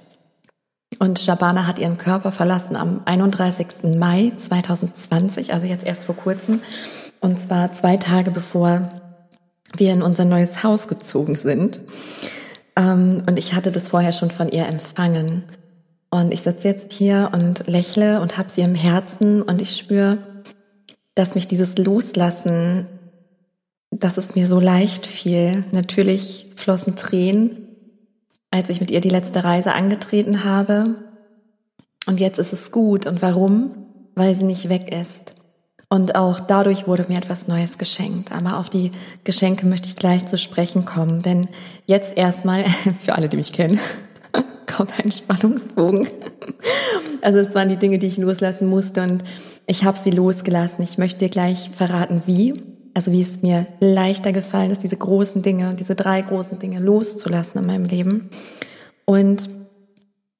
Und 0.98 1.18
Shabana 1.18 1.66
hat 1.66 1.78
ihren 1.78 1.98
Körper 1.98 2.32
verlassen 2.32 2.76
am 2.76 3.02
31. 3.04 3.98
Mai 3.98 4.32
2020, 4.34 5.52
also 5.52 5.66
jetzt 5.66 5.84
erst 5.84 6.06
vor 6.06 6.16
kurzem. 6.16 6.62
Und 7.20 7.42
zwar 7.42 7.72
zwei 7.72 7.98
Tage 7.98 8.30
bevor 8.30 8.88
wir 9.76 9.92
in 9.92 10.00
unser 10.00 10.24
neues 10.24 10.64
Haus 10.64 10.88
gezogen 10.88 11.34
sind. 11.34 11.78
Ähm, 12.74 13.22
und 13.26 13.38
ich 13.38 13.52
hatte 13.52 13.70
das 13.70 13.90
vorher 13.90 14.12
schon 14.12 14.30
von 14.30 14.48
ihr 14.48 14.66
empfangen. 14.66 15.44
Und 16.16 16.32
ich 16.32 16.40
sitze 16.40 16.68
jetzt 16.68 16.94
hier 16.94 17.30
und 17.34 17.66
lächle 17.66 18.22
und 18.22 18.38
habe 18.38 18.50
sie 18.50 18.62
im 18.62 18.74
Herzen 18.74 19.42
und 19.42 19.60
ich 19.60 19.76
spüre, 19.76 20.16
dass 21.14 21.34
mich 21.34 21.46
dieses 21.46 21.76
Loslassen, 21.76 22.86
dass 23.90 24.16
es 24.16 24.34
mir 24.34 24.46
so 24.46 24.58
leicht 24.58 25.06
fiel. 25.06 25.64
Natürlich 25.72 26.46
flossen 26.56 26.96
Tränen, 26.96 27.68
als 28.50 28.70
ich 28.70 28.80
mit 28.80 28.90
ihr 28.90 29.02
die 29.02 29.10
letzte 29.10 29.44
Reise 29.44 29.74
angetreten 29.74 30.42
habe. 30.42 30.94
Und 32.06 32.18
jetzt 32.18 32.38
ist 32.38 32.54
es 32.54 32.70
gut. 32.70 33.06
Und 33.06 33.20
warum? 33.20 33.72
Weil 34.14 34.34
sie 34.36 34.44
nicht 34.44 34.70
weg 34.70 34.90
ist. 34.94 35.34
Und 35.90 36.14
auch 36.14 36.40
dadurch 36.40 36.86
wurde 36.86 37.04
mir 37.08 37.18
etwas 37.18 37.46
Neues 37.46 37.76
geschenkt. 37.76 38.32
Aber 38.32 38.56
auf 38.56 38.70
die 38.70 38.90
Geschenke 39.24 39.66
möchte 39.66 39.88
ich 39.88 39.96
gleich 39.96 40.24
zu 40.24 40.38
sprechen 40.38 40.86
kommen. 40.86 41.20
Denn 41.20 41.48
jetzt 41.84 42.16
erstmal, 42.16 42.64
für 42.98 43.16
alle, 43.16 43.28
die 43.28 43.36
mich 43.36 43.52
kennen, 43.52 43.78
kommt 44.76 44.98
ein 44.98 45.10
Spannungsbogen. 45.10 46.08
Also 47.22 47.38
es 47.38 47.54
waren 47.54 47.68
die 47.68 47.78
Dinge, 47.78 47.98
die 47.98 48.06
ich 48.06 48.18
loslassen 48.18 48.68
musste 48.68 49.02
und 49.02 49.24
ich 49.66 49.84
habe 49.84 49.98
sie 49.98 50.10
losgelassen. 50.10 50.84
Ich 50.84 50.98
möchte 50.98 51.20
dir 51.20 51.28
gleich 51.28 51.70
verraten, 51.70 52.22
wie. 52.26 52.54
Also 52.94 53.12
wie 53.12 53.20
es 53.20 53.42
mir 53.42 53.66
leichter 53.80 54.32
gefallen 54.32 54.70
ist, 54.70 54.82
diese 54.82 54.96
großen 54.96 55.42
Dinge, 55.42 55.74
diese 55.74 55.94
drei 55.94 56.22
großen 56.22 56.58
Dinge 56.58 56.78
loszulassen 56.78 57.60
in 57.60 57.66
meinem 57.66 57.84
Leben. 57.84 58.30
Und 59.04 59.50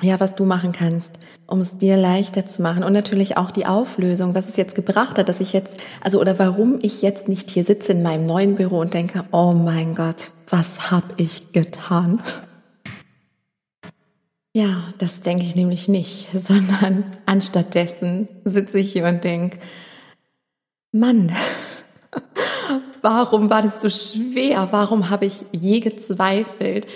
ja, 0.02 0.20
was 0.20 0.34
du 0.34 0.44
machen 0.44 0.72
kannst, 0.72 1.18
um 1.46 1.60
es 1.60 1.78
dir 1.78 1.96
leichter 1.96 2.44
zu 2.44 2.60
machen. 2.62 2.84
Und 2.84 2.92
natürlich 2.92 3.36
auch 3.36 3.50
die 3.50 3.66
Auflösung, 3.66 4.34
was 4.34 4.48
es 4.48 4.56
jetzt 4.56 4.74
gebracht 4.74 5.18
hat, 5.18 5.28
dass 5.28 5.40
ich 5.40 5.52
jetzt, 5.52 5.76
also 6.02 6.20
oder 6.20 6.38
warum 6.38 6.78
ich 6.82 7.02
jetzt 7.02 7.28
nicht 7.28 7.50
hier 7.50 7.64
sitze 7.64 7.92
in 7.92 8.02
meinem 8.02 8.26
neuen 8.26 8.54
Büro 8.54 8.78
und 8.80 8.92
denke, 8.92 9.24
oh 9.32 9.52
mein 9.52 9.94
Gott, 9.94 10.30
was 10.50 10.90
habe 10.90 11.14
ich 11.16 11.52
getan? 11.52 12.20
Ja, 14.56 14.84
das 14.96 15.20
denke 15.20 15.44
ich 15.44 15.54
nämlich 15.54 15.86
nicht, 15.86 16.28
sondern 16.32 17.04
anstattdessen 17.26 18.26
sitze 18.46 18.78
ich 18.78 18.90
hier 18.90 19.04
und 19.04 19.22
denke, 19.22 19.58
Mann, 20.92 21.30
warum 23.02 23.50
war 23.50 23.60
das 23.60 23.82
so 23.82 23.90
schwer? 23.90 24.68
Warum 24.70 25.10
habe 25.10 25.26
ich 25.26 25.44
je 25.52 25.80
gezweifelt? 25.80 26.86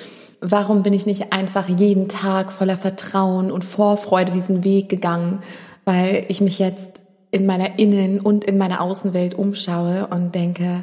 Warum 0.41 0.83
bin 0.83 0.95
ich 0.95 1.05
nicht 1.05 1.35
einfach 1.35 1.69
jeden 1.69 2.09
Tag 2.09 2.51
voller 2.51 2.79
Vertrauen 2.79 3.53
und 3.53 3.63
Vorfreude 3.63 4.33
diesen 4.33 4.65
Weg 4.65 4.89
gegangen? 4.89 5.43
Weil 5.85 6.25
ich 6.29 6.41
mich 6.41 6.59
jetzt 6.59 6.93
in 7.31 7.45
meiner 7.45 7.79
Innen- 7.79 8.21
und 8.21 8.45
in 8.45 8.57
meiner 8.57 8.81
Außenwelt 8.81 9.35
umschaue 9.35 10.07
und 10.07 10.35
denke, 10.35 10.83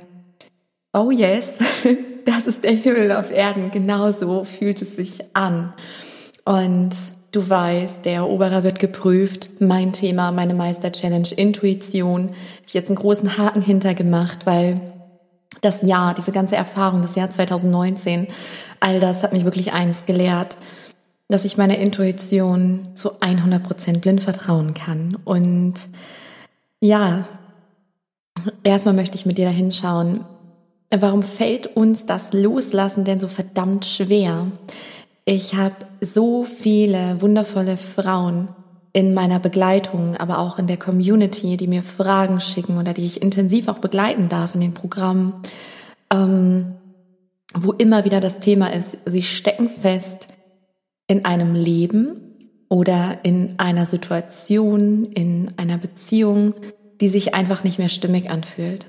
oh 0.93 1.09
yes, 1.09 1.53
das 2.25 2.45
ist 2.45 2.63
der 2.63 2.73
Himmel 2.73 3.13
auf 3.13 3.31
Erden. 3.31 3.71
Genauso 3.71 4.43
fühlt 4.43 4.79
es 4.83 4.95
sich 4.95 5.35
an. 5.35 5.73
Und 6.47 6.95
du 7.33 7.49
weißt, 7.49 8.05
der 8.05 8.13
Eroberer 8.15 8.63
wird 8.63 8.79
geprüft. 8.79 9.49
Mein 9.59 9.91
Thema, 9.91 10.31
meine 10.31 10.53
Meister-Challenge, 10.53 11.27
Intuition. 11.35 12.31
Ich 12.65 12.73
jetzt 12.73 12.87
einen 12.87 12.95
großen 12.95 13.37
Haken 13.37 13.61
hintergemacht, 13.61 14.45
weil 14.45 14.79
das 15.59 15.81
Jahr, 15.81 16.13
diese 16.13 16.31
ganze 16.31 16.55
Erfahrung, 16.55 17.01
das 17.01 17.15
Jahr 17.15 17.29
2019, 17.29 18.27
all 18.79 19.01
das 19.01 19.23
hat 19.23 19.33
mich 19.33 19.43
wirklich 19.43 19.73
eins 19.73 20.05
gelehrt, 20.05 20.57
dass 21.27 21.43
ich 21.43 21.57
meiner 21.57 21.79
Intuition 21.79 22.87
zu 22.93 23.19
100 23.19 23.61
Prozent 23.61 23.99
blind 23.99 24.23
vertrauen 24.23 24.73
kann. 24.73 25.17
Und 25.25 25.73
ja, 26.79 27.27
erstmal 28.63 28.93
möchte 28.93 29.17
ich 29.17 29.25
mit 29.25 29.37
dir 29.37 29.47
da 29.47 29.51
hinschauen, 29.51 30.23
warum 30.97 31.23
fällt 31.23 31.75
uns 31.75 32.05
das 32.05 32.31
Loslassen 32.31 33.03
denn 33.03 33.19
so 33.19 33.27
verdammt 33.27 33.83
schwer? 33.83 34.45
Ich 35.29 35.55
habe 35.55 35.75
so 35.99 36.45
viele 36.45 37.21
wundervolle 37.21 37.75
Frauen 37.75 38.47
in 38.93 39.13
meiner 39.13 39.39
Begleitung, 39.39 40.15
aber 40.15 40.39
auch 40.39 40.57
in 40.57 40.67
der 40.67 40.77
Community, 40.77 41.57
die 41.57 41.67
mir 41.67 41.83
Fragen 41.83 42.39
schicken 42.39 42.77
oder 42.77 42.93
die 42.93 43.05
ich 43.05 43.21
intensiv 43.21 43.67
auch 43.67 43.79
begleiten 43.79 44.29
darf 44.29 44.55
in 44.55 44.61
den 44.61 44.73
Programmen, 44.73 45.33
ähm, 46.13 46.75
wo 47.53 47.73
immer 47.73 48.05
wieder 48.05 48.21
das 48.21 48.39
Thema 48.39 48.71
ist, 48.71 48.99
sie 49.05 49.21
stecken 49.21 49.67
fest 49.67 50.29
in 51.07 51.25
einem 51.25 51.55
Leben 51.55 52.21
oder 52.69 53.19
in 53.23 53.55
einer 53.57 53.85
Situation, 53.85 55.11
in 55.11 55.51
einer 55.57 55.77
Beziehung, 55.77 56.53
die 57.01 57.09
sich 57.09 57.33
einfach 57.33 57.65
nicht 57.65 57.79
mehr 57.79 57.89
stimmig 57.89 58.29
anfühlt. 58.29 58.85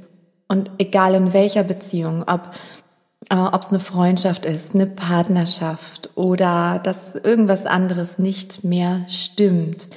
Und 0.46 0.70
egal 0.78 1.16
in 1.16 1.32
welcher 1.32 1.64
Beziehung, 1.64 2.22
ob 2.28 2.52
äh, 3.30 3.36
ob 3.36 3.62
es 3.62 3.68
eine 3.68 3.80
Freundschaft 3.80 4.44
ist, 4.46 4.74
eine 4.74 4.86
Partnerschaft 4.86 6.10
oder 6.14 6.80
dass 6.82 7.14
irgendwas 7.14 7.66
anderes 7.66 8.18
nicht 8.18 8.64
mehr 8.64 9.04
stimmt. 9.08 9.88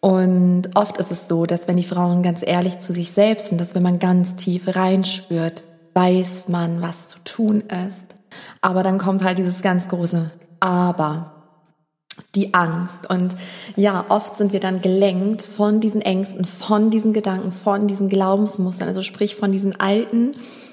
Und 0.00 0.70
oft 0.74 0.96
ist 0.98 1.12
es 1.12 1.28
so, 1.28 1.46
dass 1.46 1.68
wenn 1.68 1.76
die 1.76 1.84
Frauen 1.84 2.22
ganz 2.22 2.42
ehrlich 2.44 2.80
zu 2.80 2.92
sich 2.92 3.12
selbst 3.12 3.48
sind, 3.48 3.60
dass 3.60 3.74
wenn 3.74 3.84
man 3.84 3.98
ganz 4.00 4.34
tief 4.34 4.74
reinspürt, 4.74 5.62
weiß 5.94 6.48
man, 6.48 6.82
was 6.82 7.08
zu 7.08 7.18
tun 7.24 7.62
ist. 7.86 8.16
Aber 8.60 8.82
dann 8.82 8.98
kommt 8.98 9.22
halt 9.22 9.38
dieses 9.38 9.62
ganz 9.62 9.88
große 9.88 10.30
Aber, 10.58 11.32
die 12.34 12.54
Angst. 12.54 13.08
Und 13.08 13.36
ja, 13.76 14.04
oft 14.08 14.38
sind 14.38 14.52
wir 14.52 14.60
dann 14.60 14.80
gelenkt 14.80 15.42
von 15.42 15.80
diesen 15.80 16.00
Ängsten, 16.00 16.44
von 16.44 16.90
diesen 16.90 17.12
Gedanken, 17.12 17.52
von 17.52 17.86
diesen 17.86 18.08
Glaubensmustern, 18.08 18.88
also 18.88 19.02
sprich 19.02 19.36
von 19.36 19.52
diesen 19.52 19.78
alten 19.78 20.32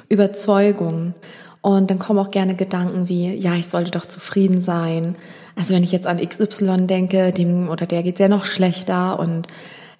Überzeugungen. 0.09 1.13
Und 1.61 1.91
dann 1.91 1.99
kommen 1.99 2.19
auch 2.19 2.31
gerne 2.31 2.55
Gedanken 2.55 3.09
wie, 3.09 3.35
ja, 3.35 3.55
ich 3.55 3.67
sollte 3.67 3.91
doch 3.91 4.05
zufrieden 4.05 4.61
sein. 4.61 5.15
Also 5.55 5.73
wenn 5.73 5.83
ich 5.83 5.91
jetzt 5.91 6.07
an 6.07 6.25
XY 6.25 6.87
denke, 6.87 7.33
dem 7.33 7.69
oder 7.69 7.85
der 7.85 8.03
geht's 8.03 8.19
ja 8.19 8.29
noch 8.29 8.45
schlechter 8.45 9.19
und 9.19 9.47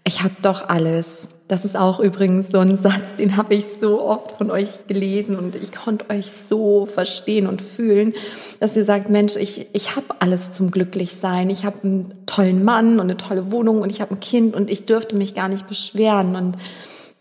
ich 0.06 0.24
habe 0.24 0.36
doch 0.42 0.70
alles. 0.70 1.28
Das 1.50 1.66
ist 1.66 1.76
auch 1.76 2.00
übrigens 2.00 2.50
so 2.50 2.60
ein 2.60 2.76
Satz, 2.82 3.16
den 3.18 3.36
habe 3.36 3.56
ich 3.56 3.66
so 3.82 4.02
oft 4.02 4.38
von 4.38 4.52
euch 4.52 4.88
gelesen 4.88 5.36
und 5.36 5.58
ich 5.58 5.74
konnte 5.74 6.10
euch 6.10 6.28
so 6.48 6.86
verstehen 6.86 7.46
und 7.46 7.62
fühlen, 7.62 8.14
dass 8.62 8.78
ihr 8.78 8.86
sagt, 8.86 9.10
Mensch, 9.10 9.36
ich, 9.36 9.68
ich 9.74 9.98
habe 9.98 10.06
alles 10.20 10.54
zum 10.54 10.72
Glücklichsein. 10.72 11.50
Ich 11.50 11.66
habe 11.66 11.80
einen 11.84 12.14
tollen 12.26 12.64
Mann 12.64 12.94
und 12.94 13.02
eine 13.02 13.18
tolle 13.18 13.52
Wohnung 13.52 13.82
und 13.82 13.90
ich 13.90 14.00
habe 14.00 14.16
ein 14.16 14.22
Kind 14.22 14.56
und 14.56 14.70
ich 14.70 14.86
dürfte 14.86 15.18
mich 15.18 15.36
gar 15.36 15.50
nicht 15.50 15.68
beschweren. 15.68 16.36
Und 16.38 16.56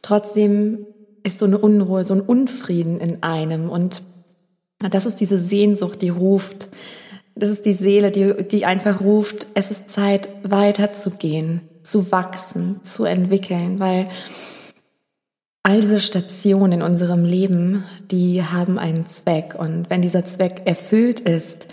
trotzdem 0.02 0.86
ist 1.24 1.40
so 1.40 1.46
eine 1.46 1.58
Unruhe, 1.58 2.04
so 2.04 2.14
ein 2.14 2.20
Unfrieden 2.20 3.00
in 3.00 3.22
einem. 3.22 3.68
Und 3.68 4.02
das 4.78 5.06
ist 5.06 5.16
diese 5.16 5.38
Sehnsucht, 5.38 6.02
die 6.02 6.08
ruft. 6.08 6.68
Das 7.34 7.50
ist 7.50 7.66
die 7.66 7.72
Seele, 7.72 8.10
die, 8.10 8.48
die 8.48 8.64
einfach 8.64 9.00
ruft, 9.00 9.46
es 9.54 9.70
ist 9.70 9.90
Zeit, 9.90 10.28
weiterzugehen, 10.42 11.60
zu 11.82 12.10
wachsen, 12.10 12.80
zu 12.82 13.04
entwickeln, 13.04 13.78
weil 13.78 14.08
all 15.62 15.80
diese 15.80 16.00
Stationen 16.00 16.72
in 16.72 16.82
unserem 16.82 17.24
Leben, 17.24 17.84
die 18.10 18.42
haben 18.42 18.78
einen 18.78 19.06
Zweck. 19.06 19.54
Und 19.56 19.90
wenn 19.90 20.02
dieser 20.02 20.24
Zweck 20.24 20.62
erfüllt 20.64 21.20
ist, 21.20 21.68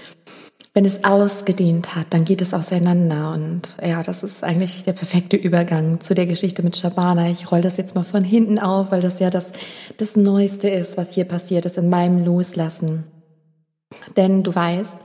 wenn 0.76 0.84
es 0.84 1.06
ausgedient 1.06 1.96
hat, 1.96 2.08
dann 2.10 2.26
geht 2.26 2.42
es 2.42 2.54
auseinander. 2.54 3.32
Und 3.32 3.78
ja, 3.82 4.04
das 4.04 4.24
ist 4.24 4.44
eigentlich 4.44 4.84
der 4.84 4.92
perfekte 4.92 5.38
Übergang 5.38 6.02
zu 6.02 6.14
der 6.14 6.26
Geschichte 6.26 6.64
mit 6.64 6.76
Shabana. 6.76 7.30
Ich 7.30 7.50
roll 7.50 7.62
das 7.62 7.78
jetzt 7.78 7.96
mal 7.96 8.04
von 8.04 8.26
hinten 8.26 8.60
auf, 8.60 8.92
weil 8.92 9.00
das 9.00 9.20
ja 9.20 9.30
das, 9.30 9.54
das 9.96 10.18
Neueste 10.18 10.68
ist, 10.68 10.98
was 10.98 11.14
hier 11.14 11.24
passiert 11.24 11.66
ist 11.66 11.78
in 11.78 11.88
meinem 11.88 12.26
Loslassen. 12.26 13.06
Denn 14.18 14.44
du 14.44 14.54
weißt, 14.54 14.98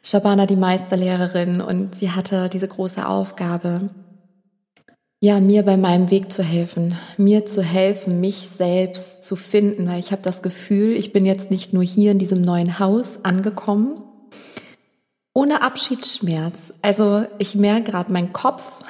Shabana 0.00 0.46
die 0.46 0.54
Meisterlehrerin 0.54 1.60
und 1.60 1.96
sie 1.96 2.12
hatte 2.12 2.48
diese 2.48 2.68
große 2.68 3.04
Aufgabe, 3.04 3.90
ja, 5.18 5.40
mir 5.40 5.64
bei 5.64 5.76
meinem 5.76 6.10
Weg 6.12 6.32
zu 6.32 6.44
helfen, 6.44 6.96
mir 7.18 7.44
zu 7.44 7.62
helfen, 7.62 8.20
mich 8.20 8.48
selbst 8.48 9.24
zu 9.24 9.34
finden, 9.34 9.90
weil 9.90 9.98
ich 9.98 10.12
habe 10.12 10.22
das 10.22 10.40
Gefühl, 10.40 10.92
ich 10.92 11.12
bin 11.12 11.26
jetzt 11.26 11.50
nicht 11.50 11.74
nur 11.74 11.82
hier 11.82 12.12
in 12.12 12.18
diesem 12.18 12.40
neuen 12.40 12.78
Haus 12.78 13.24
angekommen, 13.24 14.00
ohne 15.32 15.62
Abschiedsschmerz. 15.62 16.74
Also 16.82 17.26
ich 17.38 17.54
merke 17.54 17.90
gerade, 17.90 18.12
mein 18.12 18.32
Kopf, 18.32 18.82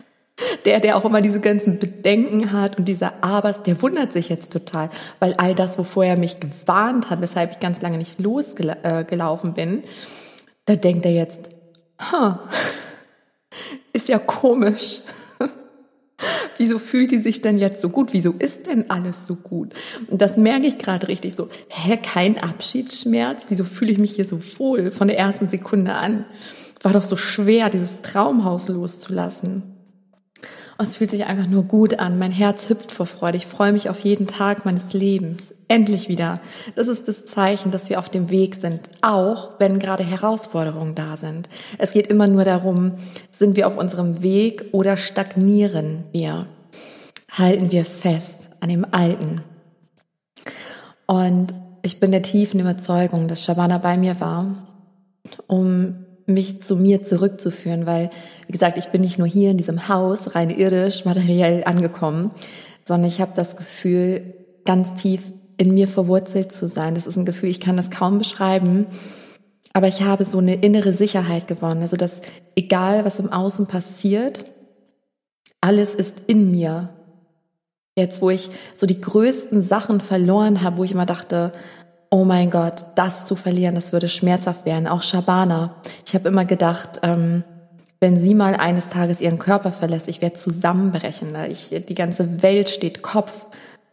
der, 0.64 0.80
der 0.80 0.96
auch 0.96 1.04
immer 1.04 1.20
diese 1.20 1.40
ganzen 1.40 1.78
Bedenken 1.78 2.52
hat 2.52 2.78
und 2.78 2.86
dieser 2.86 3.24
Abers, 3.24 3.62
der 3.62 3.80
wundert 3.82 4.12
sich 4.12 4.28
jetzt 4.28 4.52
total, 4.52 4.90
weil 5.18 5.34
all 5.34 5.54
das, 5.54 5.78
wovor 5.78 6.04
er 6.04 6.16
mich 6.16 6.40
gewarnt 6.40 7.10
hat, 7.10 7.20
weshalb 7.20 7.52
ich 7.52 7.60
ganz 7.60 7.80
lange 7.82 7.98
nicht 7.98 8.20
losgelaufen 8.20 9.54
bin, 9.54 9.84
da 10.66 10.76
denkt 10.76 11.04
er 11.06 11.12
jetzt, 11.12 11.50
huh, 12.12 12.34
ist 13.92 14.08
ja 14.08 14.18
komisch. 14.18 15.00
Wieso 16.58 16.78
fühlt 16.78 17.12
die 17.12 17.22
sich 17.22 17.40
denn 17.40 17.58
jetzt 17.58 17.80
so 17.80 17.88
gut? 17.88 18.12
Wieso 18.12 18.34
ist 18.38 18.66
denn 18.66 18.90
alles 18.90 19.26
so 19.26 19.36
gut? 19.36 19.72
Und 20.08 20.20
das 20.20 20.36
merke 20.36 20.66
ich 20.66 20.78
gerade 20.78 21.08
richtig 21.08 21.34
so. 21.34 21.48
Hä, 21.68 21.96
kein 21.96 22.36
Abschiedsschmerz? 22.38 23.46
Wieso 23.48 23.64
fühle 23.64 23.92
ich 23.92 23.98
mich 23.98 24.16
hier 24.16 24.24
so 24.24 24.40
wohl 24.58 24.90
von 24.90 25.08
der 25.08 25.18
ersten 25.18 25.48
Sekunde 25.48 25.94
an? 25.94 26.24
War 26.82 26.92
doch 26.92 27.02
so 27.02 27.16
schwer, 27.16 27.70
dieses 27.70 28.02
Traumhaus 28.02 28.68
loszulassen. 28.68 29.77
Es 30.80 30.96
fühlt 30.96 31.10
sich 31.10 31.26
einfach 31.26 31.48
nur 31.48 31.64
gut 31.64 31.98
an. 31.98 32.20
Mein 32.20 32.30
Herz 32.30 32.68
hüpft 32.68 32.92
vor 32.92 33.06
Freude. 33.06 33.36
Ich 33.36 33.46
freue 33.46 33.72
mich 33.72 33.90
auf 33.90 33.98
jeden 34.04 34.28
Tag 34.28 34.64
meines 34.64 34.92
Lebens. 34.92 35.52
Endlich 35.66 36.08
wieder. 36.08 36.40
Das 36.76 36.86
ist 36.86 37.08
das 37.08 37.26
Zeichen, 37.26 37.72
dass 37.72 37.90
wir 37.90 37.98
auf 37.98 38.08
dem 38.08 38.30
Weg 38.30 38.54
sind, 38.54 38.88
auch 39.02 39.58
wenn 39.58 39.80
gerade 39.80 40.04
Herausforderungen 40.04 40.94
da 40.94 41.16
sind. 41.16 41.48
Es 41.78 41.92
geht 41.92 42.06
immer 42.06 42.28
nur 42.28 42.44
darum, 42.44 42.92
sind 43.32 43.56
wir 43.56 43.66
auf 43.66 43.76
unserem 43.76 44.22
Weg 44.22 44.66
oder 44.70 44.96
stagnieren 44.96 46.04
wir? 46.12 46.46
Halten 47.28 47.72
wir 47.72 47.84
fest 47.84 48.48
an 48.60 48.68
dem 48.68 48.86
Alten? 48.92 49.42
Und 51.06 51.54
ich 51.82 51.98
bin 51.98 52.12
der 52.12 52.22
tiefen 52.22 52.60
Überzeugung, 52.60 53.26
dass 53.26 53.44
Shabana 53.44 53.78
bei 53.78 53.98
mir 53.98 54.20
war, 54.20 54.68
um 55.48 56.04
mich 56.28 56.62
zu 56.62 56.76
mir 56.76 57.02
zurückzuführen, 57.02 57.86
weil, 57.86 58.10
wie 58.46 58.52
gesagt, 58.52 58.78
ich 58.78 58.88
bin 58.88 59.00
nicht 59.00 59.18
nur 59.18 59.26
hier 59.26 59.50
in 59.50 59.56
diesem 59.56 59.88
Haus 59.88 60.34
rein 60.34 60.50
irdisch, 60.50 61.04
materiell 61.04 61.64
angekommen, 61.64 62.32
sondern 62.86 63.08
ich 63.08 63.20
habe 63.20 63.32
das 63.34 63.56
Gefühl, 63.56 64.34
ganz 64.64 65.00
tief 65.00 65.22
in 65.56 65.72
mir 65.72 65.88
verwurzelt 65.88 66.52
zu 66.52 66.68
sein. 66.68 66.94
Das 66.94 67.06
ist 67.06 67.16
ein 67.16 67.24
Gefühl, 67.24 67.48
ich 67.48 67.60
kann 67.60 67.76
das 67.76 67.90
kaum 67.90 68.18
beschreiben, 68.18 68.86
aber 69.72 69.88
ich 69.88 70.02
habe 70.02 70.24
so 70.24 70.38
eine 70.38 70.54
innere 70.54 70.92
Sicherheit 70.92 71.48
gewonnen, 71.48 71.82
also 71.82 71.96
dass 71.96 72.20
egal 72.56 73.04
was 73.04 73.18
im 73.18 73.32
Außen 73.32 73.66
passiert, 73.66 74.44
alles 75.60 75.94
ist 75.94 76.22
in 76.26 76.50
mir. 76.50 76.90
Jetzt, 77.96 78.22
wo 78.22 78.30
ich 78.30 78.50
so 78.76 78.86
die 78.86 79.00
größten 79.00 79.62
Sachen 79.62 80.00
verloren 80.00 80.62
habe, 80.62 80.76
wo 80.76 80.84
ich 80.84 80.92
immer 80.92 81.06
dachte, 81.06 81.52
oh 82.10 82.24
mein 82.24 82.50
Gott, 82.50 82.86
das 82.94 83.24
zu 83.24 83.36
verlieren, 83.36 83.74
das 83.74 83.92
würde 83.92 84.08
schmerzhaft 84.08 84.64
werden. 84.64 84.86
Auch 84.86 85.02
Shabana. 85.02 85.74
Ich 86.06 86.14
habe 86.14 86.28
immer 86.28 86.44
gedacht, 86.44 87.00
ähm, 87.02 87.44
wenn 88.00 88.18
sie 88.18 88.34
mal 88.34 88.54
eines 88.54 88.88
Tages 88.88 89.20
ihren 89.20 89.38
Körper 89.38 89.72
verlässt, 89.72 90.08
ich 90.08 90.22
werde 90.22 90.36
zusammenbrechen. 90.36 91.34
Ich, 91.50 91.70
die 91.70 91.94
ganze 91.94 92.42
Welt 92.42 92.68
steht 92.68 93.02
Kopf. 93.02 93.46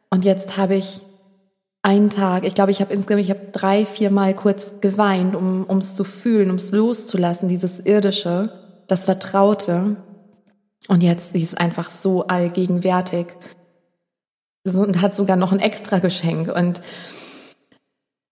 Und 0.10 0.24
jetzt 0.24 0.58
habe 0.58 0.76
ich 0.76 1.02
einen 1.82 2.10
Tag, 2.10 2.46
ich 2.46 2.56
glaube, 2.56 2.72
ich 2.72 2.82
habe 2.82 2.94
insgesamt, 2.94 3.24
ich 3.24 3.30
habe 3.30 3.48
drei, 3.52 3.86
vier 3.86 4.12
Mal 4.12 4.34
kurz 4.36 4.74
geweint, 4.82 5.36
um 5.36 5.78
es 5.78 5.96
zu 5.96 6.04
fühlen, 6.04 6.50
um 6.50 6.58
es 6.58 6.72
loszulassen, 6.72 7.50
dieses 7.50 7.80
Irdische, 7.80 8.52
das 8.88 9.06
Vertraute. 9.06 9.96
Und 10.88 11.04
jetzt 11.04 11.34
sie 11.34 11.42
ist 11.42 11.60
einfach 11.60 11.90
so 11.90 12.28
allgegenwärtig 12.28 13.28
und 14.64 15.02
hat 15.02 15.16
sogar 15.16 15.36
noch 15.36 15.52
ein 15.52 15.60
extra 15.60 16.00
Geschenk. 16.00 16.52
Und 16.56 16.82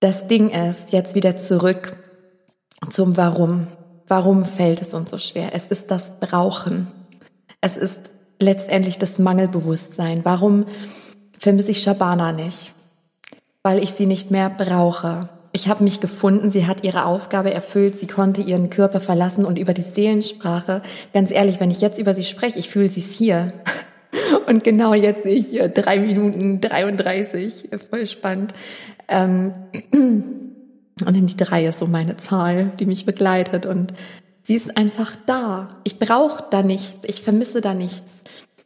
das 0.03 0.27
Ding 0.27 0.50
ist, 0.50 0.91
jetzt 0.91 1.15
wieder 1.15 1.38
zurück 1.38 1.95
zum 2.91 3.15
Warum. 3.15 3.67
Warum 4.05 4.43
fällt 4.43 4.81
es 4.81 4.93
uns 4.93 5.10
so 5.10 5.17
schwer? 5.17 5.51
Es 5.53 5.67
ist 5.67 5.91
das 5.91 6.19
Brauchen. 6.19 6.88
Es 7.62 7.77
ist 7.77 8.12
letztendlich 8.41 9.00
das 9.00 9.17
Mangelbewusstsein. 9.17 10.19
Warum 10.25 10.65
vermisse 11.39 11.72
ich 11.72 11.83
Shabana 11.83 12.33
nicht? 12.33 12.74
Weil 13.63 13.81
ich 13.81 13.91
sie 13.91 14.05
nicht 14.05 14.29
mehr 14.29 14.50
brauche. 14.50 15.29
Ich 15.53 15.69
habe 15.69 15.86
mich 15.86 16.01
gefunden, 16.01 16.50
sie 16.50 16.67
hat 16.67 16.83
ihre 16.83 17.05
Aufgabe 17.05 17.53
erfüllt, 17.53 17.98
sie 17.98 18.07
konnte 18.07 18.41
ihren 18.41 18.69
Körper 18.69 19.00
verlassen 19.00 19.45
und 19.45 19.57
über 19.57 19.74
die 19.74 19.83
Seelensprache, 19.83 20.81
ganz 21.13 21.31
ehrlich, 21.31 21.62
wenn 21.62 21.72
ich 21.72 21.79
jetzt 21.79 22.00
über 22.00 22.13
sie 22.13 22.25
spreche, 22.25 22.60
ich 22.60 22.69
fühle 22.69 22.89
sie 22.89 23.00
ist 23.00 23.13
hier. 23.13 23.53
Und 24.48 24.63
genau 24.63 24.93
jetzt 24.93 25.24
sehe 25.24 25.36
ich 25.36 25.48
hier 25.48 25.69
drei 25.69 26.00
Minuten 26.00 26.62
33, 26.62 27.69
voll 27.89 28.05
spannend. 28.05 28.53
Ähm, 29.13 29.53
und 29.93 31.13
die 31.13 31.38
drei 31.38 31.65
ist 31.67 31.79
so 31.79 31.86
meine 31.86 32.17
Zahl, 32.17 32.72
die 32.79 32.86
mich 32.86 33.05
begleitet. 33.05 33.65
Und 33.65 33.93
sie 34.41 34.55
ist 34.55 34.75
einfach 34.75 35.15
da. 35.25 35.70
Ich 35.84 36.00
brauche 36.00 36.43
da 36.50 36.63
nichts, 36.63 36.98
ich 37.03 37.22
vermisse 37.22 37.62
da 37.62 37.74
nichts, 37.74 38.12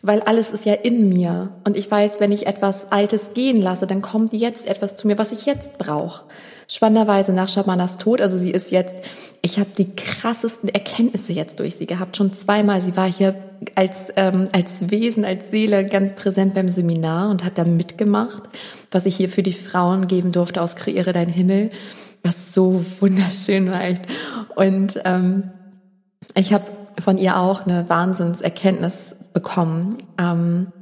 weil 0.02 0.22
alles 0.22 0.52
ist 0.52 0.66
ja 0.66 0.74
in 0.74 1.10
mir. 1.10 1.52
Und 1.66 1.78
ich 1.78 1.90
weiß, 1.92 2.20
wenn 2.20 2.32
ich 2.32 2.48
etwas 2.48 2.92
Altes 2.92 3.34
gehen 3.34 3.62
lasse, 3.62 3.88
dann 3.88 4.02
kommt 4.02 4.34
jetzt 4.34 4.68
etwas 4.68 4.96
zu 4.96 5.08
mir, 5.08 5.18
was 5.18 5.32
ich 5.32 5.46
jetzt 5.46 5.78
brauche. 5.78 6.24
Spannenderweise 6.70 7.32
nach 7.32 7.48
Shamanas 7.48 7.98
Tod, 7.98 8.22
also 8.22 8.38
sie 8.38 8.52
ist 8.52 8.72
jetzt, 8.72 8.96
ich 9.42 9.58
habe 9.58 9.70
die 9.78 9.96
krassesten 9.96 10.68
Erkenntnisse 10.68 11.32
jetzt 11.32 11.62
durch 11.62 11.78
sie 11.78 11.88
gehabt, 11.88 12.18
schon 12.18 12.34
zweimal. 12.34 12.82
Sie 12.82 12.98
war 12.98 13.10
hier 13.12 13.36
als, 13.76 14.12
ähm, 14.18 14.50
als 14.52 14.90
Wesen, 14.90 15.24
als 15.24 15.50
Seele 15.50 15.88
ganz 15.88 16.14
präsent 16.16 16.56
beim 16.56 16.68
Seminar 16.68 17.30
und 17.30 17.46
hat 17.46 17.58
da 17.58 17.64
mitgemacht, 17.64 18.44
was 18.92 19.06
ich 19.06 19.16
hier 19.16 19.30
für 19.30 19.44
die 19.44 19.54
Frauen 19.54 20.08
geben 20.08 20.34
durfte 20.34 20.62
aus 20.62 20.76
Kreiere 20.76 21.14
dein 21.14 21.30
Himmel, 21.30 21.70
was 22.22 22.54
so 22.54 22.84
wunderschön 23.00 23.72
war 23.72 23.86
echt. 23.86 24.04
Und 24.56 25.02
ähm, 25.06 25.52
ich 26.36 26.52
habe 26.52 26.66
von 27.00 27.18
ihr 27.18 27.38
auch 27.38 27.66
eine 27.66 27.88
Wahnsinnserkenntnis 27.88 29.16
bekommen, 29.34 29.96
ähm, 30.18 30.74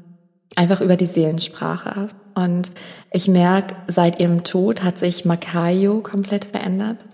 einfach 0.56 0.82
über 0.82 0.96
die 0.96 1.06
Seelensprache. 1.06 2.10
Und 2.36 2.72
ich 3.12 3.28
merke, 3.28 3.76
seit 3.88 4.20
ihrem 4.20 4.44
Tod 4.44 4.84
hat 4.84 5.00
sich 5.00 5.26
Makayo 5.26 6.02
komplett 6.02 6.46
verändert, 6.46 7.06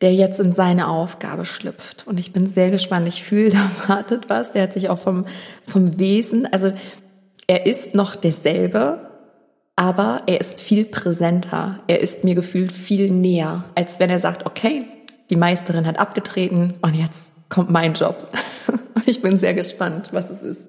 der 0.00 0.12
jetzt 0.12 0.40
in 0.40 0.52
seine 0.52 0.88
Aufgabe 0.88 1.44
schlüpft. 1.44 2.06
Und 2.06 2.18
ich 2.18 2.32
bin 2.32 2.46
sehr 2.46 2.70
gespannt. 2.70 3.08
Ich 3.08 3.22
fühle, 3.22 3.50
da 3.86 3.88
wartet 3.88 4.28
was. 4.28 4.52
Der 4.52 4.64
hat 4.64 4.72
sich 4.72 4.90
auch 4.90 4.98
vom, 4.98 5.24
vom 5.66 5.98
Wesen, 5.98 6.46
also 6.52 6.72
er 7.46 7.64
ist 7.64 7.94
noch 7.94 8.14
derselbe, 8.14 9.08
aber 9.74 10.22
er 10.26 10.40
ist 10.40 10.60
viel 10.60 10.84
präsenter. 10.84 11.80
Er 11.86 12.00
ist 12.00 12.24
mir 12.24 12.34
gefühlt 12.34 12.72
viel 12.72 13.10
näher, 13.10 13.64
als 13.74 13.98
wenn 14.00 14.10
er 14.10 14.18
sagt, 14.18 14.44
okay, 14.44 14.84
die 15.30 15.36
Meisterin 15.36 15.86
hat 15.86 15.98
abgetreten 15.98 16.74
und 16.82 16.94
jetzt 16.94 17.30
kommt 17.48 17.70
mein 17.70 17.94
Job. 17.94 18.30
Und 18.94 19.08
ich 19.08 19.22
bin 19.22 19.38
sehr 19.38 19.54
gespannt, 19.54 20.10
was 20.12 20.28
es 20.28 20.42
ist. 20.42 20.68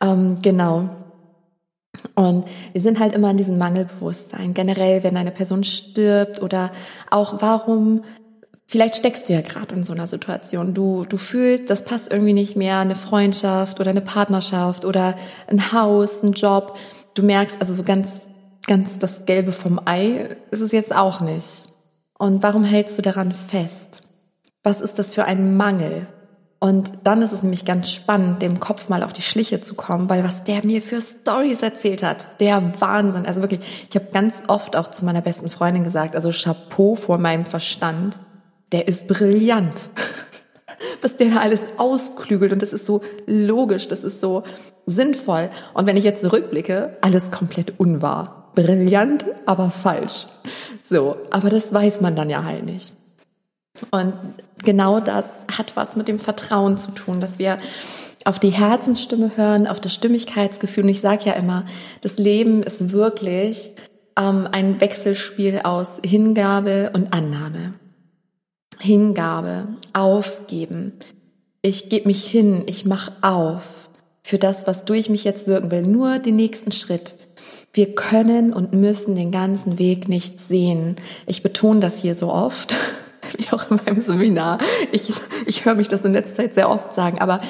Ähm, 0.00 0.38
genau. 0.40 0.88
Und 2.14 2.46
wir 2.72 2.80
sind 2.80 3.00
halt 3.00 3.14
immer 3.14 3.30
in 3.30 3.36
diesem 3.36 3.58
Mangelbewusstsein. 3.58 4.54
Generell, 4.54 5.02
wenn 5.02 5.16
eine 5.16 5.30
Person 5.30 5.64
stirbt 5.64 6.42
oder 6.42 6.70
auch 7.10 7.40
warum, 7.40 8.02
vielleicht 8.66 8.96
steckst 8.96 9.28
du 9.28 9.32
ja 9.32 9.40
gerade 9.40 9.74
in 9.74 9.84
so 9.84 9.92
einer 9.92 10.06
Situation. 10.06 10.74
Du, 10.74 11.04
du 11.04 11.16
fühlst, 11.16 11.70
das 11.70 11.84
passt 11.84 12.12
irgendwie 12.12 12.32
nicht 12.32 12.56
mehr, 12.56 12.78
eine 12.78 12.96
Freundschaft 12.96 13.80
oder 13.80 13.90
eine 13.90 14.00
Partnerschaft 14.00 14.84
oder 14.84 15.16
ein 15.48 15.72
Haus, 15.72 16.22
ein 16.22 16.32
Job. 16.32 16.78
Du 17.14 17.22
merkst 17.22 17.56
also 17.60 17.72
so 17.72 17.82
ganz, 17.82 18.08
ganz 18.66 18.98
das 18.98 19.26
Gelbe 19.26 19.52
vom 19.52 19.80
Ei 19.84 20.36
ist 20.50 20.60
es 20.60 20.72
jetzt 20.72 20.94
auch 20.94 21.20
nicht. 21.20 21.66
Und 22.18 22.42
warum 22.42 22.64
hältst 22.64 22.98
du 22.98 23.02
daran 23.02 23.32
fest? 23.32 24.02
Was 24.62 24.80
ist 24.80 24.98
das 24.98 25.14
für 25.14 25.24
ein 25.24 25.56
Mangel? 25.56 26.06
Und 26.62 26.92
dann 27.04 27.22
ist 27.22 27.32
es 27.32 27.42
nämlich 27.42 27.64
ganz 27.64 27.90
spannend, 27.90 28.42
dem 28.42 28.60
Kopf 28.60 28.90
mal 28.90 29.02
auf 29.02 29.14
die 29.14 29.22
Schliche 29.22 29.62
zu 29.62 29.74
kommen, 29.74 30.10
weil 30.10 30.22
was 30.22 30.44
der 30.44 30.64
mir 30.64 30.82
für 30.82 31.00
Stories 31.00 31.62
erzählt 31.62 32.02
hat, 32.02 32.38
der 32.38 32.62
Wahnsinn. 32.80 33.24
Also 33.24 33.40
wirklich, 33.40 33.60
ich 33.88 33.96
habe 33.96 34.08
ganz 34.12 34.34
oft 34.46 34.76
auch 34.76 34.88
zu 34.88 35.06
meiner 35.06 35.22
besten 35.22 35.50
Freundin 35.50 35.84
gesagt, 35.84 36.14
also 36.14 36.30
Chapeau 36.30 36.96
vor 36.96 37.16
meinem 37.16 37.46
Verstand, 37.46 38.18
der 38.72 38.88
ist 38.88 39.08
brillant. 39.08 39.74
Was 41.00 41.16
der 41.16 41.30
da 41.30 41.40
alles 41.40 41.62
ausklügelt 41.78 42.52
und 42.52 42.60
das 42.60 42.74
ist 42.74 42.84
so 42.84 43.02
logisch, 43.26 43.88
das 43.88 44.04
ist 44.04 44.20
so 44.20 44.42
sinnvoll. 44.84 45.48
Und 45.72 45.86
wenn 45.86 45.96
ich 45.96 46.04
jetzt 46.04 46.20
zurückblicke, 46.20 46.98
alles 47.00 47.30
komplett 47.30 47.80
unwahr. 47.80 48.50
Brillant, 48.54 49.24
aber 49.46 49.70
falsch. 49.70 50.26
So, 50.82 51.16
aber 51.30 51.48
das 51.48 51.72
weiß 51.72 52.02
man 52.02 52.16
dann 52.16 52.28
ja 52.28 52.44
halt 52.44 52.64
nicht. 52.66 52.92
Und 53.90 54.14
genau 54.62 55.00
das 55.00 55.26
hat 55.56 55.76
was 55.76 55.96
mit 55.96 56.08
dem 56.08 56.18
Vertrauen 56.18 56.76
zu 56.76 56.92
tun, 56.92 57.20
dass 57.20 57.38
wir 57.38 57.58
auf 58.24 58.38
die 58.38 58.50
Herzensstimme 58.50 59.32
hören, 59.36 59.66
auf 59.66 59.80
das 59.80 59.94
Stimmigkeitsgefühl. 59.94 60.84
Und 60.84 60.90
ich 60.90 61.00
sage 61.00 61.24
ja 61.24 61.32
immer, 61.32 61.64
das 62.02 62.18
Leben 62.18 62.62
ist 62.62 62.92
wirklich 62.92 63.72
ähm, 64.18 64.48
ein 64.50 64.80
Wechselspiel 64.80 65.60
aus 65.64 66.00
Hingabe 66.04 66.90
und 66.94 67.12
Annahme. 67.12 67.74
Hingabe, 68.78 69.68
aufgeben. 69.92 70.92
Ich 71.62 71.90
gebe 71.90 72.08
mich 72.08 72.24
hin, 72.24 72.62
ich 72.66 72.84
mache 72.86 73.12
auf 73.20 73.90
für 74.22 74.38
das, 74.38 74.66
was 74.66 74.84
durch 74.84 75.10
mich 75.10 75.24
jetzt 75.24 75.46
wirken 75.46 75.70
will. 75.70 75.82
Nur 75.82 76.18
den 76.18 76.36
nächsten 76.36 76.72
Schritt. 76.72 77.14
Wir 77.72 77.94
können 77.94 78.52
und 78.52 78.72
müssen 78.72 79.16
den 79.16 79.30
ganzen 79.30 79.78
Weg 79.78 80.08
nicht 80.08 80.40
sehen. 80.40 80.96
Ich 81.26 81.42
betone 81.42 81.80
das 81.80 82.00
hier 82.00 82.14
so 82.14 82.32
oft 82.32 82.74
wie 83.38 83.52
auch 83.52 83.70
in 83.70 83.76
meinem 83.84 84.02
Seminar. 84.02 84.58
Ich, 84.92 85.12
ich 85.46 85.64
höre 85.64 85.74
mich 85.74 85.88
das 85.88 86.04
in 86.04 86.12
letzter 86.12 86.36
Zeit 86.36 86.54
sehr 86.54 86.70
oft 86.70 86.92
sagen, 86.92 87.18
aber 87.20 87.40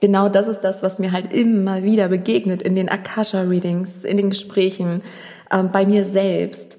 genau 0.00 0.28
das 0.28 0.48
ist 0.48 0.60
das, 0.60 0.82
was 0.82 0.98
mir 0.98 1.12
halt 1.12 1.32
immer 1.32 1.82
wieder 1.82 2.08
begegnet 2.08 2.62
in 2.62 2.74
den 2.74 2.88
Akasha-Readings, 2.88 4.04
in 4.04 4.16
den 4.16 4.30
Gesprächen, 4.30 5.02
ähm, 5.50 5.70
bei 5.72 5.86
mir 5.86 6.04
selbst, 6.04 6.78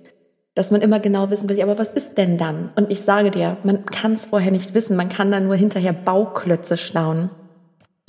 dass 0.56 0.72
man 0.72 0.82
immer 0.82 1.00
genau 1.00 1.30
wissen 1.30 1.50
will, 1.50 1.62
aber 1.62 1.78
was 1.78 1.92
ist 1.92 2.18
denn 2.18 2.38
dann? 2.38 2.72
Und 2.76 2.92
ich 2.92 3.02
sage 3.02 3.32
dir, 3.32 3.58
man 3.64 3.86
kann 3.86 4.14
es 4.14 4.26
vorher 4.26 4.52
nicht 4.52 4.74
wissen, 4.74 4.98
man 4.98 5.10
kann 5.10 5.32
dann 5.32 5.46
nur 5.46 5.56
hinterher 5.56 5.94
Bauklötze 5.94 6.76
schlauen. 6.76 7.30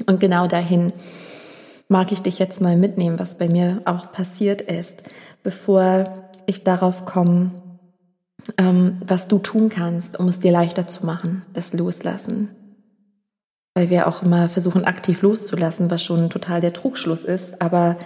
Und 0.07 0.21
genau 0.21 0.47
dahin 0.47 0.93
mag 1.89 2.13
ich 2.13 2.23
dich 2.23 2.39
jetzt 2.39 2.61
mal 2.61 2.77
mitnehmen, 2.77 3.19
was 3.19 3.37
bei 3.37 3.49
mir 3.49 3.83
auch 3.85 4.13
passiert 4.13 4.63
ist, 4.63 5.03
bevor 5.43 6.31
ich 6.47 6.65
darauf 6.65 7.05
komme, 7.05 7.51
ähm, 8.59 9.01
was 9.07 9.29
du 9.29 9.39
tun 9.39 9.69
kannst, 9.69 10.19
um 10.19 10.29
es 10.29 10.41
dir 10.41 10.53
leichter 10.53 10.87
zu 10.87 11.07
machen, 11.07 11.43
das 11.53 11.73
Loslassen. 11.73 12.49
weil 13.75 13.89
wir 13.89 14.09
auch 14.09 14.23
immer 14.23 14.49
versuchen, 14.49 14.85
aktiv 14.85 15.23
loszulassen, 15.23 15.91
was 15.91 16.03
schon 16.03 16.29
total 16.29 16.61
der 16.61 16.73
Trugschluss 16.73 17.25
ist. 17.25 17.63
Aber 17.63 17.97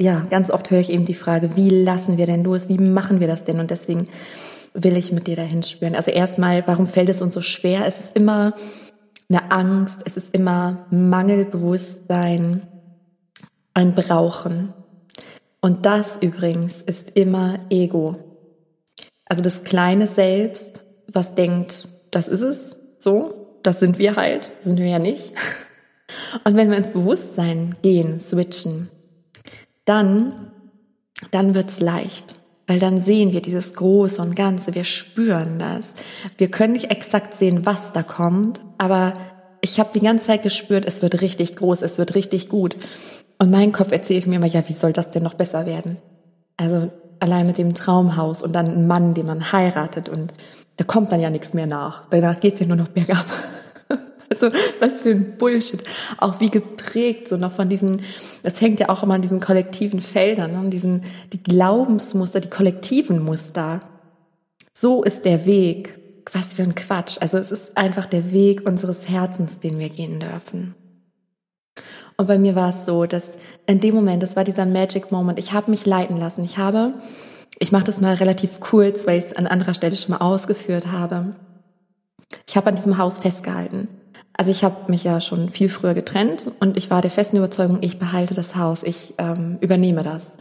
ja, 0.00 0.20
ganz 0.28 0.50
oft 0.50 0.70
höre 0.70 0.80
ich 0.80 0.90
eben 0.90 1.06
die 1.06 1.14
Frage, 1.14 1.56
wie 1.56 1.70
lassen 1.70 2.18
wir 2.18 2.26
denn 2.26 2.44
los? 2.44 2.68
Wie 2.68 2.78
machen 2.78 3.18
wir 3.18 3.26
das 3.26 3.44
denn? 3.44 3.58
Und 3.58 3.70
deswegen 3.70 4.08
will 4.74 4.96
ich 4.96 5.12
mit 5.12 5.26
dir 5.26 5.36
dahin 5.36 5.62
spüren. 5.62 5.94
Also 5.94 6.10
erstmal, 6.10 6.66
warum 6.66 6.86
fällt 6.86 7.08
es 7.08 7.22
uns 7.22 7.32
so 7.34 7.40
schwer? 7.40 7.86
Es 7.86 7.98
ist 7.98 8.16
immer 8.16 8.54
eine 9.30 9.50
Angst, 9.50 10.02
es 10.04 10.16
ist 10.18 10.34
immer 10.34 10.86
Mangelbewusstsein, 10.90 12.62
ein 13.72 13.94
Brauchen. 13.94 14.74
Und 15.62 15.86
das 15.86 16.18
übrigens 16.20 16.82
ist 16.82 17.12
immer 17.16 17.58
Ego. 17.70 18.25
Also 19.26 19.42
das 19.42 19.64
kleine 19.64 20.06
Selbst, 20.06 20.84
was 21.12 21.34
denkt, 21.34 21.88
das 22.10 22.28
ist 22.28 22.42
es, 22.42 22.76
so, 22.98 23.58
das 23.62 23.80
sind 23.80 23.98
wir 23.98 24.16
halt, 24.16 24.52
sind 24.60 24.78
wir 24.78 24.86
ja 24.86 24.98
nicht. 24.98 25.34
Und 26.44 26.56
wenn 26.56 26.70
wir 26.70 26.78
ins 26.78 26.92
Bewusstsein 26.92 27.74
gehen, 27.82 28.20
switchen, 28.20 28.88
dann, 29.84 30.52
dann 31.30 31.54
wird's 31.54 31.80
leicht. 31.80 32.34
Weil 32.68 32.78
dann 32.80 33.00
sehen 33.00 33.32
wir 33.32 33.42
dieses 33.42 33.74
Große 33.74 34.20
und 34.20 34.34
Ganze, 34.34 34.74
wir 34.74 34.84
spüren 34.84 35.58
das. 35.58 35.94
Wir 36.36 36.50
können 36.50 36.72
nicht 36.72 36.90
exakt 36.90 37.34
sehen, 37.34 37.64
was 37.64 37.92
da 37.92 38.02
kommt, 38.02 38.60
aber 38.78 39.12
ich 39.60 39.78
habe 39.78 39.90
die 39.94 40.00
ganze 40.00 40.26
Zeit 40.26 40.42
gespürt, 40.42 40.84
es 40.84 41.02
wird 41.02 41.22
richtig 41.22 41.56
groß, 41.56 41.82
es 41.82 41.98
wird 41.98 42.14
richtig 42.14 42.48
gut. 42.48 42.76
Und 43.38 43.50
mein 43.50 43.72
Kopf 43.72 43.92
erzählt 43.92 44.26
mir 44.26 44.36
immer, 44.36 44.46
ja, 44.46 44.68
wie 44.68 44.72
soll 44.72 44.92
das 44.92 45.10
denn 45.10 45.22
noch 45.22 45.34
besser 45.34 45.66
werden? 45.66 45.98
Also 46.56 46.90
allein 47.20 47.46
mit 47.46 47.58
dem 47.58 47.74
Traumhaus 47.74 48.42
und 48.42 48.54
dann 48.54 48.66
ein 48.66 48.86
Mann, 48.86 49.14
den 49.14 49.26
man 49.26 49.52
heiratet 49.52 50.08
und 50.08 50.32
da 50.76 50.84
kommt 50.84 51.12
dann 51.12 51.20
ja 51.20 51.30
nichts 51.30 51.54
mehr 51.54 51.66
nach. 51.66 52.06
Danach 52.10 52.40
geht's 52.40 52.60
ja 52.60 52.66
nur 52.66 52.76
noch 52.76 52.88
bergab. 52.88 53.26
Also, 54.28 54.50
was 54.80 55.02
für 55.02 55.10
ein 55.10 55.38
Bullshit. 55.38 55.84
Auch 56.18 56.40
wie 56.40 56.50
geprägt, 56.50 57.28
so 57.28 57.36
noch 57.36 57.52
von 57.52 57.68
diesen, 57.68 58.02
das 58.42 58.60
hängt 58.60 58.80
ja 58.80 58.88
auch 58.88 59.04
immer 59.04 59.14
an 59.14 59.22
diesen 59.22 59.38
kollektiven 59.38 60.00
Feldern, 60.00 60.50
ne? 60.50 60.68
diesen, 60.68 61.04
die 61.32 61.40
Glaubensmuster, 61.40 62.40
die 62.40 62.50
kollektiven 62.50 63.22
Muster. 63.22 63.78
So 64.72 65.04
ist 65.04 65.24
der 65.24 65.46
Weg. 65.46 66.00
Was 66.32 66.54
für 66.54 66.64
ein 66.64 66.74
Quatsch. 66.74 67.18
Also, 67.20 67.38
es 67.38 67.52
ist 67.52 67.78
einfach 67.78 68.06
der 68.06 68.32
Weg 68.32 68.68
unseres 68.68 69.08
Herzens, 69.08 69.60
den 69.60 69.78
wir 69.78 69.90
gehen 69.90 70.18
dürfen. 70.18 70.74
Und 72.16 72.26
bei 72.26 72.36
mir 72.36 72.56
war 72.56 72.70
es 72.70 72.84
so, 72.84 73.06
dass 73.06 73.30
in 73.66 73.80
dem 73.80 73.94
Moment, 73.94 74.22
das 74.22 74.36
war 74.36 74.44
dieser 74.44 74.64
Magic 74.64 75.10
Moment, 75.10 75.38
ich 75.38 75.52
habe 75.52 75.70
mich 75.70 75.86
leiten 75.86 76.16
lassen. 76.18 76.44
Ich 76.44 76.58
habe, 76.58 76.94
ich 77.58 77.72
mache 77.72 77.84
das 77.84 78.00
mal 78.00 78.14
relativ 78.14 78.60
kurz, 78.60 79.06
weil 79.06 79.18
ich 79.18 79.26
es 79.26 79.36
an 79.36 79.46
anderer 79.46 79.74
Stelle 79.74 79.96
schon 79.96 80.12
mal 80.12 80.24
ausgeführt 80.24 80.92
habe. 80.92 81.34
Ich 82.48 82.56
habe 82.56 82.68
an 82.68 82.76
diesem 82.76 82.98
Haus 82.98 83.18
festgehalten. 83.18 83.88
Also 84.36 84.50
ich 84.50 84.64
habe 84.64 84.90
mich 84.90 85.02
ja 85.02 85.20
schon 85.20 85.48
viel 85.48 85.68
früher 85.68 85.94
getrennt 85.94 86.46
und 86.60 86.76
ich 86.76 86.90
war 86.90 87.00
der 87.00 87.10
festen 87.10 87.38
Überzeugung, 87.38 87.78
ich 87.80 87.98
behalte 87.98 88.34
das 88.34 88.54
Haus, 88.54 88.82
ich 88.82 89.14
ähm, 89.18 89.56
übernehme 89.60 90.02
das. 90.02 90.32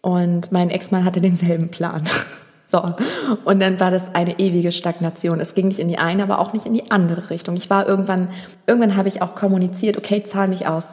Und 0.00 0.50
mein 0.50 0.70
Ex-Mann 0.70 1.04
hatte 1.04 1.20
denselben 1.20 1.70
Plan. 1.70 2.02
so. 2.72 2.94
Und 3.44 3.60
dann 3.60 3.78
war 3.78 3.92
das 3.92 4.12
eine 4.14 4.40
ewige 4.40 4.72
Stagnation. 4.72 5.38
Es 5.38 5.54
ging 5.54 5.68
nicht 5.68 5.78
in 5.78 5.86
die 5.86 5.98
eine, 5.98 6.24
aber 6.24 6.40
auch 6.40 6.52
nicht 6.52 6.66
in 6.66 6.74
die 6.74 6.90
andere 6.90 7.30
Richtung. 7.30 7.54
Ich 7.56 7.70
war 7.70 7.88
irgendwann, 7.88 8.28
irgendwann 8.66 8.96
habe 8.96 9.08
ich 9.08 9.22
auch 9.22 9.36
kommuniziert, 9.36 9.96
okay, 9.96 10.24
zahl 10.24 10.48
mich 10.48 10.66
aus. 10.66 10.86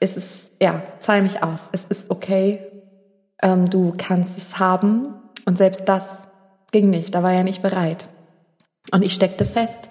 Es 0.00 0.16
ist, 0.16 0.50
ja, 0.60 0.82
zahl 0.98 1.22
mich 1.22 1.42
aus. 1.42 1.68
Es 1.72 1.84
ist 1.84 2.10
okay. 2.10 2.60
Ähm, 3.42 3.70
du 3.70 3.94
kannst 3.96 4.36
es 4.36 4.58
haben. 4.58 5.14
Und 5.46 5.58
selbst 5.58 5.88
das 5.88 6.28
ging 6.72 6.90
nicht. 6.90 7.14
Da 7.14 7.22
war 7.22 7.32
er 7.32 7.44
nicht 7.44 7.62
bereit. 7.62 8.06
Und 8.92 9.02
ich 9.02 9.14
steckte 9.14 9.44
fest 9.44 9.88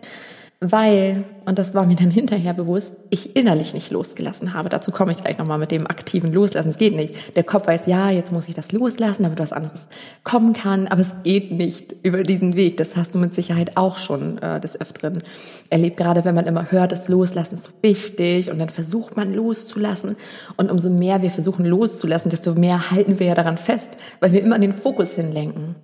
weil, 0.72 1.26
und 1.46 1.60
das 1.60 1.76
war 1.76 1.86
mir 1.86 1.96
dann 1.96 2.10
hinterher 2.12 2.54
bewusst, 2.54 2.96
ich 3.10 3.36
innerlich 3.36 3.74
nicht 3.74 3.92
losgelassen 3.92 4.54
habe. 4.54 4.70
Dazu 4.70 4.92
komme 4.92 5.12
ich 5.12 5.20
gleich 5.20 5.38
nochmal 5.38 5.58
mit 5.58 5.72
dem 5.72 5.86
aktiven 5.86 6.32
Loslassen. 6.32 6.70
Es 6.70 6.78
geht 6.78 6.96
nicht. 6.96 7.36
Der 7.36 7.44
Kopf 7.44 7.68
weiß, 7.68 7.86
ja, 7.88 8.10
jetzt 8.10 8.32
muss 8.32 8.48
ich 8.48 8.56
das 8.56 8.72
loslassen, 8.72 9.24
damit 9.24 9.40
was 9.40 9.52
anderes 9.52 9.82
kommen 10.24 10.54
kann, 10.54 10.88
aber 10.88 11.02
es 11.02 11.12
geht 11.24 11.52
nicht 11.52 11.96
über 12.04 12.24
diesen 12.24 12.56
Weg. 12.56 12.78
Das 12.78 12.96
hast 12.96 13.14
du 13.14 13.20
mit 13.20 13.36
Sicherheit 13.36 13.76
auch 13.76 13.98
schon 13.98 14.38
äh, 14.40 14.60
des 14.60 14.80
Öfteren 14.80 15.22
erlebt, 15.70 15.98
gerade 15.98 16.24
wenn 16.26 16.36
man 16.36 16.46
immer 16.46 16.72
hört, 16.72 16.92
das 16.92 17.08
Loslassen 17.08 17.56
ist 17.56 17.72
wichtig 17.82 18.50
und 18.50 18.60
dann 18.60 18.70
versucht 18.70 19.18
man 19.18 19.34
loszulassen. 19.34 20.16
Und 20.56 20.72
umso 20.72 20.90
mehr 20.90 21.22
wir 21.22 21.32
versuchen 21.32 21.66
loszulassen, 21.66 22.32
desto 22.32 22.56
mehr 22.56 22.92
halten 22.92 23.20
wir 23.20 23.28
ja 23.28 23.36
daran 23.36 23.58
fest, 23.58 23.98
weil 24.22 24.32
wir 24.32 24.42
immer 24.42 24.58
den 24.60 24.74
Fokus 24.74 25.14
hinlenken. 25.14 25.76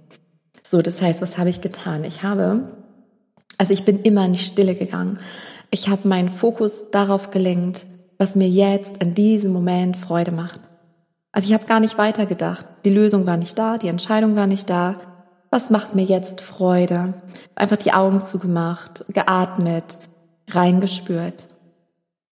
So, 0.64 0.82
das 0.82 1.02
heißt, 1.02 1.22
was 1.22 1.38
habe 1.38 1.50
ich 1.50 1.62
getan? 1.62 2.04
Ich 2.04 2.24
habe 2.24 2.62
also 3.60 3.74
ich 3.74 3.84
bin 3.84 4.02
immer 4.02 4.26
in 4.26 4.32
die 4.32 4.40
Stille 4.40 4.74
gegangen. 4.74 5.20
Ich 5.70 5.90
habe 5.90 6.08
meinen 6.08 6.30
Fokus 6.30 6.90
darauf 6.92 7.30
gelenkt, 7.30 7.86
was 8.18 8.34
mir 8.36 8.48
jetzt 8.48 8.98
in 9.04 9.14
diesem 9.14 9.52
Moment 9.52 9.98
Freude 9.98 10.32
macht. 10.32 10.62
Also 11.32 11.48
ich 11.48 11.54
habe 11.54 11.66
gar 11.66 11.80
nicht 11.80 11.98
weitergedacht. 11.98 12.66
Die 12.86 12.90
Lösung 12.90 13.28
war 13.28 13.38
nicht 13.38 13.60
da, 13.60 13.78
die 13.78 13.90
Entscheidung 13.90 14.36
war 14.36 14.48
nicht 14.48 14.70
da. 14.70 14.94
Was 15.52 15.70
macht 15.70 15.94
mir 15.94 16.04
jetzt 16.04 16.42
Freude? 16.42 17.16
Einfach 17.54 17.78
die 17.78 17.92
Augen 17.92 18.22
zugemacht, 18.22 19.04
geatmet, 19.10 20.00
reingespürt. 20.48 21.48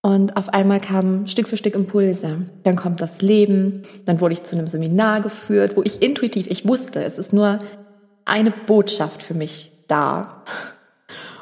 Und 0.01 0.37
auf 0.37 0.53
einmal 0.53 0.79
kamen 0.79 1.27
Stück 1.27 1.49
für 1.49 1.57
Stück 1.57 1.75
Impulse. 1.75 2.45
Dann 2.63 2.77
kommt 2.77 3.01
das 3.01 3.21
Leben. 3.21 3.81
Dann 4.05 4.21
wurde 4.21 4.33
ich 4.33 4.43
zu 4.43 4.55
einem 4.55 4.67
Seminar 4.67 5.19
geführt, 5.19 5.75
wo 5.75 5.83
ich 5.83 6.01
intuitiv, 6.01 6.47
ich 6.49 6.65
wusste, 6.65 7.03
es 7.03 7.17
ist 7.17 7.33
nur 7.33 7.59
eine 8.23 8.51
Botschaft 8.51 9.21
für 9.21 9.33
mich 9.33 9.73
da. 9.89 10.43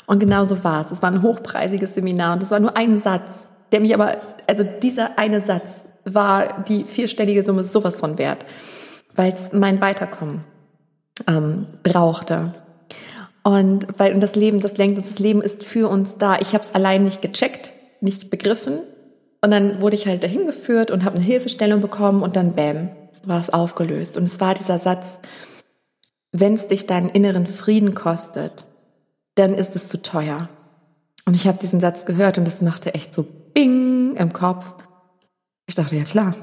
Und 0.06 0.20
genau 0.20 0.44
so 0.46 0.64
war 0.64 0.86
es. 0.86 0.92
Es 0.92 1.02
war 1.02 1.12
ein 1.12 1.22
hochpreisiges 1.22 1.96
Seminar 1.96 2.34
und 2.34 2.44
es 2.44 2.52
war 2.52 2.60
nur 2.60 2.78
ein 2.78 3.02
Satz, 3.02 3.32
der 3.72 3.82
mich 3.82 3.94
aber, 3.94 4.18
also 4.48 4.64
dieser 4.64 5.18
eine 5.18 5.42
Satz 5.42 5.68
war 6.04 6.64
die 6.64 6.84
vierstellige 6.84 7.44
Summe 7.44 7.64
sowas 7.64 8.00
von 8.00 8.18
wert, 8.18 8.46
weil 9.16 9.34
es 9.34 9.52
mein 9.54 9.82
Weiterkommen 9.82 10.46
ähm, 11.28 11.68
brauchte. 11.84 12.54
Und 13.44 13.88
weil 13.98 14.14
und 14.14 14.22
das 14.22 14.36
Leben, 14.36 14.60
das 14.60 14.78
lenkt 14.78 14.98
uns, 14.98 15.10
das 15.10 15.20
Leben 15.20 15.42
ist 15.42 15.64
für 15.64 15.90
uns 15.90 16.18
da. 16.18 16.40
Ich 16.40 16.54
habe 16.54 16.64
es 16.64 16.74
allein 16.74 17.04
nicht 17.04 17.22
gecheckt, 17.22 17.74
nicht 18.02 18.30
begriffen. 18.30 18.82
Und 19.42 19.52
dann 19.52 19.82
wurde 19.82 19.96
ich 19.96 20.08
halt 20.08 20.24
dahin 20.24 20.48
geführt 20.48 20.90
und 20.90 21.04
habe 21.04 21.18
eine 21.18 21.26
Hilfestellung 21.26 21.82
bekommen 21.82 22.24
und 22.24 22.36
dann 22.36 22.54
bäm, 22.54 22.90
war 23.24 23.40
es 23.40 23.52
aufgelöst. 23.52 24.18
Und 24.18 24.24
es 24.24 24.40
war 24.40 24.56
dieser 24.56 24.80
Satz, 24.80 25.06
wenn 26.32 26.56
es 26.56 26.68
dich 26.68 26.88
deinen 26.88 27.10
inneren 27.10 27.46
Frieden 27.46 27.94
kostet, 27.94 28.66
dann 29.36 29.54
ist 29.54 29.76
es 29.76 29.88
zu 29.88 30.02
teuer. 30.02 30.50
Und 31.26 31.34
ich 31.34 31.48
habe 31.48 31.58
diesen 31.60 31.80
Satz 31.80 32.06
gehört 32.06 32.38
und 32.38 32.46
das 32.46 32.62
machte 32.62 32.94
echt 32.94 33.14
so 33.14 33.26
Bing 33.54 34.16
im 34.16 34.34
Kopf. 34.34 34.66
Ich 35.68 35.76
dachte, 35.76 35.96
ja 35.96 36.04
klar. 36.04 36.36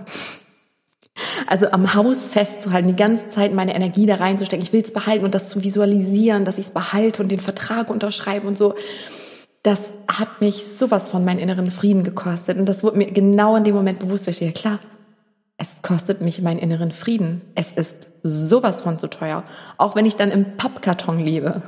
Also 1.47 1.67
am 1.67 1.95
Haus 1.95 2.31
festzuhalten, 2.31 2.89
die 2.89 2.97
ganze 2.97 3.29
Zeit 3.29 3.53
meine 3.53 3.75
Energie 3.75 4.07
da 4.07 4.17
reinzustecken, 4.17 4.65
ich 4.65 4.73
will 4.73 4.83
es 4.83 4.93
behalten 4.93 5.25
und 5.25 5.35
das 5.35 5.49
zu 5.49 5.63
visualisieren, 5.63 6.45
dass 6.45 6.59
ich 6.59 6.67
es 6.67 6.73
behalte 6.73 7.23
und 7.23 7.31
den 7.31 7.39
Vertrag 7.39 7.91
unterschreibe 7.91 8.47
und 8.47 8.57
so. 8.57 8.75
Das 9.63 9.93
hat 10.09 10.41
mich 10.41 10.65
sowas 10.77 11.11
von 11.11 11.25
meinen 11.25 11.39
inneren 11.39 11.71
Frieden 11.71 12.03
gekostet. 12.03 12.59
Und 12.59 12.67
das 12.67 12.83
wurde 12.83 12.99
mir 12.99 13.13
genau 13.13 13.55
in 13.55 13.65
dem 13.65 13.75
Moment 13.75 14.01
bewusst, 14.01 14.27
weil 14.27 14.33
ich 14.33 14.41
dachte, 14.41 14.53
ja 14.53 14.61
klar, 14.61 14.79
es 15.57 15.77
kostet 15.83 16.23
mich 16.23 16.43
meinen 16.43 16.59
inneren 16.59 16.91
Frieden. 16.91 17.45
Es 17.55 17.73
ist 17.73 18.09
sowas 18.25 18.83
von 18.83 18.99
zu 18.99 19.09
teuer. 19.09 19.45
Auch 19.79 19.95
wenn 19.95 20.07
ich 20.07 20.17
dann 20.17 20.33
im 20.33 20.57
Pappkarton 20.57 21.21
lebe 21.21 21.63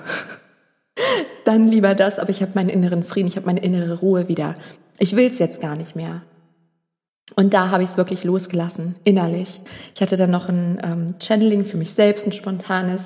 dann 1.45 1.69
lieber 1.69 1.95
das, 1.95 2.19
aber 2.19 2.31
ich 2.31 2.43
habe 2.43 2.53
meinen 2.55 2.69
inneren 2.69 3.03
Frieden, 3.03 3.29
ich 3.29 3.37
habe 3.37 3.47
meine 3.47 3.61
innere 3.61 3.99
Ruhe 4.01 4.29
wieder. 4.29 4.55
Ich 4.99 5.17
will 5.17 5.31
es 5.31 5.39
jetzt 5.39 5.61
gar 5.61 5.77
nicht 5.77 5.97
mehr. 5.97 6.23
Und 7.37 7.55
da 7.55 7.71
habe 7.71 7.83
ich 7.83 7.91
es 7.91 7.97
wirklich 7.97 8.25
losgelassen, 8.25 8.97
innerlich. 9.05 9.61
Ich 9.95 10.03
hatte 10.03 10.17
dann 10.17 10.31
noch 10.31 10.49
ein 10.49 10.81
ähm, 10.83 11.15
Channeling 11.21 11.65
für 11.65 11.77
mich 11.77 11.93
selbst, 11.93 12.27
ein 12.27 12.33
spontanes, 12.33 13.03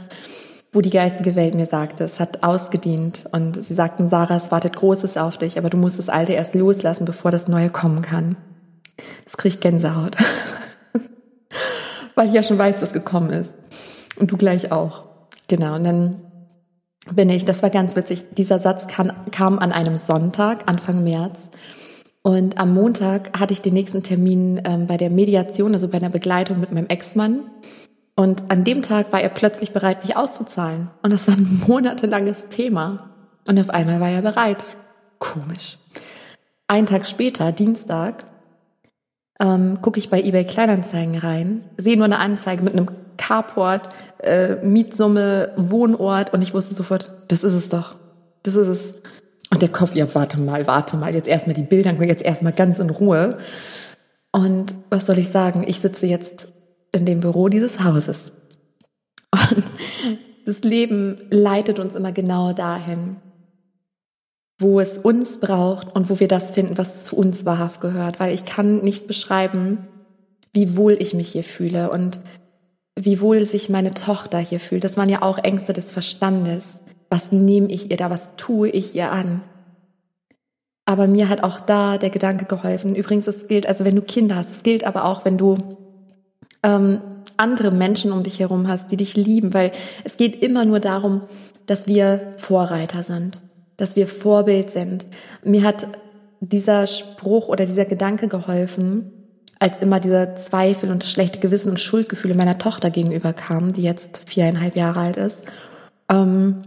wo 0.73 0.81
die 0.81 0.91
geistige 0.91 1.37
Welt 1.37 1.55
mir 1.55 1.67
sagte, 1.67 2.05
es 2.05 2.21
hat 2.21 2.43
ausgedient. 2.43 3.27
Und 3.33 3.63
sie 3.65 3.75
sagten, 3.75 4.09
Sarah, 4.09 4.37
es 4.37 4.51
wartet 4.51 4.77
Großes 4.77 5.17
auf 5.17 5.39
dich, 5.39 5.57
aber 5.57 5.71
du 5.71 5.77
musst 5.77 5.99
das 5.99 6.09
Alte 6.09 6.33
erst 6.33 6.55
loslassen, 6.55 7.05
bevor 7.05 7.31
das 7.31 7.49
Neue 7.49 7.71
kommen 7.71 8.03
kann. 8.03 8.37
Das 9.25 9.37
kriege 9.37 9.55
ich 9.55 9.61
Gänsehaut. 9.61 10.17
Weil 12.15 12.27
ich 12.27 12.35
ja 12.35 12.43
schon 12.43 12.59
weiß, 12.59 12.83
was 12.83 12.93
gekommen 12.93 13.31
ist. 13.31 13.55
Und 14.19 14.33
du 14.33 14.37
gleich 14.37 14.73
auch. 14.73 15.05
Genau. 15.47 15.77
Und 15.77 15.85
dann 15.85 16.17
bin 17.15 17.31
ich, 17.31 17.45
das 17.45 17.63
war 17.63 17.71
ganz 17.71 17.97
witzig, 17.97 18.25
dieser 18.37 18.59
Satz 18.59 18.87
kam, 18.87 19.13
kam 19.31 19.59
an 19.59 19.73
einem 19.73 19.97
Sonntag, 19.97 20.69
Anfang 20.69 21.05
März. 21.05 21.39
Und 22.23 22.59
am 22.59 22.75
Montag 22.75 23.39
hatte 23.39 23.53
ich 23.53 23.63
den 23.63 23.75
nächsten 23.75 24.03
Termin 24.03 24.61
ähm, 24.65 24.87
bei 24.87 24.97
der 24.97 25.11
Mediation, 25.11 25.73
also 25.73 25.89
bei 25.89 25.99
einer 25.99 26.11
Begleitung 26.11 26.61
mit 26.61 26.73
meinem 26.73 26.89
Ex-Mann. 26.89 27.41
Und 28.17 28.51
an 28.51 28.65
dem 28.65 28.83
Tag 28.83 29.13
war 29.13 29.21
er 29.21 29.29
plötzlich 29.29 29.73
bereit, 29.73 30.05
mich 30.05 30.17
auszuzahlen. 30.17 30.91
Und 31.03 31.13
das 31.13 31.29
war 31.29 31.35
ein 31.35 31.63
monatelanges 31.67 32.49
Thema. 32.49 33.11
Und 33.47 33.59
auf 33.59 33.71
einmal 33.71 34.01
war 34.01 34.11
er 34.11 34.23
bereit. 34.23 34.65
Komisch. 35.19 35.79
Einen 36.67 36.87
Tag 36.87 37.07
später, 37.07 37.53
Dienstag, 37.53 38.25
ähm, 39.41 39.81
gucke 39.81 39.99
ich 39.99 40.11
bei 40.11 40.21
eBay 40.21 40.45
Kleinanzeigen 40.45 41.17
rein, 41.17 41.65
sehe 41.77 41.97
nur 41.97 42.05
eine 42.05 42.19
Anzeige 42.19 42.63
mit 42.63 42.75
einem 42.75 42.89
Carport, 43.19 43.91
äh, 44.23 44.57
Mietsumme, 44.65 45.53
Wohnort 45.57 46.33
und 46.33 46.41
ich 46.41 46.55
wusste 46.55 46.75
sofort, 46.75 47.13
das 47.29 47.45
ist 47.45 47.55
es 47.55 47.69
doch. 47.69 47.97
Das 48.43 48.57
ist 48.57 48.69
es. 48.69 48.95
Und 49.51 49.63
der 49.63 49.69
Kopf, 49.69 49.95
ja, 49.95 50.07
warte 50.15 50.41
mal, 50.41 50.67
warte 50.67 50.97
mal, 50.97 51.15
jetzt 51.15 51.29
erstmal 51.29 51.55
die 51.55 51.63
Bilder, 51.63 51.93
jetzt 52.05 52.23
erstmal 52.23 52.53
ganz 52.53 52.79
in 52.79 52.91
Ruhe. 52.91 53.39
Und 54.33 54.75
was 54.91 55.07
soll 55.07 55.19
ich 55.19 55.29
sagen? 55.29 55.65
Ich 55.67 55.81
sitze 55.81 56.07
jetzt 56.07 56.49
in 56.93 57.07
dem 57.07 57.21
Büro 57.21 57.49
dieses 57.49 57.83
Hauses. 57.83 58.33
Und 59.33 59.65
das 60.47 60.61
Leben 60.63 61.19
leitet 61.31 61.79
uns 61.79 61.95
immer 61.95 62.13
genau 62.13 62.53
dahin, 62.53 63.17
wo 64.59 64.81
es 64.81 64.99
uns 64.99 65.39
braucht 65.39 65.95
und 65.95 66.11
wo 66.11 66.21
wir 66.21 66.29
das 66.29 66.53
finden, 66.53 66.79
was 66.79 67.05
zu 67.05 67.17
uns 67.17 67.45
wahrhaft 67.45 67.81
gehört. 67.81 68.21
Weil 68.21 68.35
ich 68.35 68.45
kann 68.45 68.83
nicht 68.83 69.07
beschreiben, 69.07 69.87
wie 70.53 70.77
wohl 70.77 70.97
ich 70.99 71.15
mich 71.15 71.29
hier 71.29 71.45
fühle 71.45 71.91
und 71.91 72.21
wie 73.05 73.21
wohl 73.21 73.45
sich 73.45 73.69
meine 73.69 73.93
Tochter 73.93 74.39
hier 74.39 74.61
fühlt. 74.61 74.85
Das 74.85 74.97
waren 74.97 75.09
ja 75.09 75.23
auch 75.23 75.39
Ängste 75.39 75.73
des 75.73 75.93
Verstandes. 75.93 76.81
Was 77.09 77.33
nehme 77.33 77.71
ich 77.71 77.91
ihr 77.91 77.97
da? 77.97 78.11
Was 78.11 78.37
tue 78.37 78.69
ich 78.69 78.95
ihr 78.95 79.13
an? 79.13 79.43
Aber 80.85 81.07
mir 81.07 81.29
hat 81.29 81.43
auch 81.43 81.61
da 81.61 81.99
der 81.99 82.11
Gedanke 82.11 82.47
geholfen. 82.47 82.97
Übrigens, 82.97 83.27
es 83.27 83.47
gilt, 83.47 83.67
also 83.67 83.85
wenn 83.85 83.97
du 83.97 84.03
Kinder 84.03 84.37
hast, 84.37 84.51
es 84.51 84.63
gilt 84.63 84.85
aber 84.85 85.05
auch, 85.05 85.25
wenn 85.25 85.37
du 85.39 85.59
ähm, 86.63 87.01
andere 87.37 87.71
Menschen 87.71 88.11
um 88.11 88.23
dich 88.23 88.41
herum 88.41 88.69
hast, 88.69 88.91
die 88.91 88.97
dich 88.97 89.17
lieben, 89.17 89.55
weil 89.55 89.73
es 90.05 90.17
geht 90.17 90.43
immer 90.43 90.65
nur 90.65 90.81
darum, 90.81 91.23
dass 91.67 91.87
wir 91.87 92.33
Vorreiter 92.37 93.03
sind, 93.03 93.41
dass 93.77 93.97
wir 93.97 94.07
Vorbild 94.07 94.71
sind. 94.71 95.07
Mir 95.45 95.63
hat 95.63 95.87
dieser 96.41 96.87
Spruch 96.87 97.49
oder 97.49 97.65
dieser 97.65 97.85
Gedanke 97.85 98.29
geholfen, 98.29 99.13
als 99.59 99.79
immer 99.79 100.01
dieser 100.01 100.37
Zweifel 100.37 100.91
und 100.91 101.03
das 101.03 101.11
schlechte 101.11 101.41
Gewissen 101.41 101.71
und 101.71 101.81
Schuldgefühle 101.81 102.35
meiner 102.35 102.59
Tochter 102.59 102.91
gegenüber 102.91 103.33
kamen, 103.33 103.73
die 103.73 103.83
jetzt 103.83 104.23
viereinhalb 104.27 104.77
Jahre 104.77 105.01
alt 105.01 105.17
ist. 105.17 105.43
Ähm, 106.09 106.63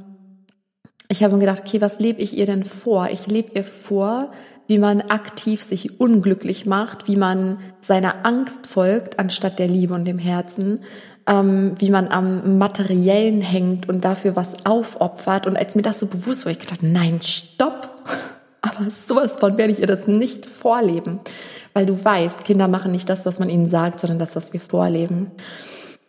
ich 1.08 1.24
habe 1.24 1.34
mir 1.34 1.42
gedacht, 1.42 1.64
okay, 1.66 1.82
was 1.82 2.00
lebe 2.00 2.22
ich 2.22 2.38
ihr 2.38 2.46
denn 2.46 2.64
vor? 2.64 3.10
Ich 3.12 3.28
lebe 3.28 3.52
ihr 3.54 3.64
vor, 3.64 4.32
wie 4.68 4.80
man 4.80 5.02
aktiv 5.02 5.62
sich 5.62 6.00
unglücklich 6.00 6.66
macht, 6.66 7.08
wie 7.10 7.18
man 7.18 7.58
seiner 7.82 8.26
Angst 8.26 8.68
folgt 8.68 9.20
anstatt 9.20 9.60
der 9.60 9.68
Liebe 9.68 9.94
und 9.94 10.06
dem 10.06 10.18
Herzen, 10.18 10.80
ähm, 11.28 11.76
wie 11.80 11.90
man 11.90 12.08
am 12.08 12.58
Materiellen 12.58 13.42
hängt 13.42 13.90
und 13.90 14.06
dafür 14.06 14.38
was 14.38 14.66
aufopfert. 14.66 15.48
Und 15.48 15.58
als 15.58 15.76
mir 15.76 15.82
das 15.82 16.00
so 16.00 16.06
bewusst 16.06 16.46
war, 16.46 16.52
ich 16.54 16.60
gedacht, 16.60 16.84
nein, 16.84 17.20
stopp. 17.22 17.90
Aber 18.62 18.90
sowas 18.92 19.34
von 19.34 19.58
werde 19.58 19.74
ich 19.74 19.80
ihr 19.80 19.88
das 19.88 20.08
nicht 20.08 20.46
vorleben. 20.46 21.20
Weil 21.74 21.86
du 21.86 22.04
weißt, 22.04 22.44
Kinder 22.44 22.68
machen 22.68 22.92
nicht 22.92 23.10
das, 23.10 23.26
was 23.26 23.40
man 23.40 23.50
ihnen 23.50 23.68
sagt, 23.68 24.00
sondern 24.00 24.20
das, 24.20 24.36
was 24.36 24.54
wir 24.54 24.60
vorleben. 24.60 25.32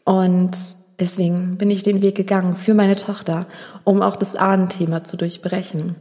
Und 0.05 0.57
Deswegen 1.03 1.57
bin 1.57 1.69
ich 1.69 1.83
den 1.83 2.01
Weg 2.01 2.15
gegangen 2.15 2.55
für 2.55 2.75
meine 2.75 2.95
Tochter, 2.95 3.47
um 3.83 4.03
auch 4.03 4.15
das 4.15 4.37
Ahnenthema 4.37 5.03
zu 5.03 5.17
durchbrechen. 5.17 5.97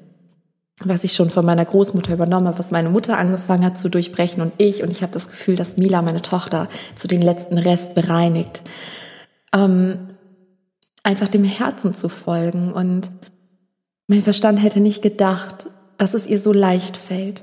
Was 0.83 1.03
ich 1.03 1.13
schon 1.13 1.31
von 1.31 1.43
meiner 1.43 1.65
Großmutter 1.65 2.13
übernommen 2.13 2.47
habe, 2.47 2.59
was 2.59 2.69
meine 2.69 2.89
Mutter 2.89 3.17
angefangen 3.17 3.65
hat 3.65 3.79
zu 3.79 3.89
durchbrechen 3.89 4.43
und 4.43 4.53
ich. 4.59 4.83
Und 4.83 4.91
ich 4.91 5.01
habe 5.01 5.11
das 5.11 5.29
Gefühl, 5.29 5.55
dass 5.55 5.77
Mila, 5.77 6.03
meine 6.03 6.21
Tochter, 6.21 6.67
zu 6.95 7.07
den 7.07 7.23
letzten 7.23 7.57
Rest 7.57 7.95
bereinigt. 7.95 8.61
Ähm, 9.55 10.09
einfach 11.01 11.29
dem 11.29 11.45
Herzen 11.45 11.95
zu 11.95 12.07
folgen. 12.07 12.71
Und 12.71 13.09
mein 14.05 14.21
Verstand 14.21 14.61
hätte 14.61 14.81
nicht 14.81 15.01
gedacht, 15.01 15.67
dass 15.97 16.13
es 16.13 16.27
ihr 16.27 16.39
so 16.39 16.53
leicht 16.53 16.95
fällt 16.95 17.41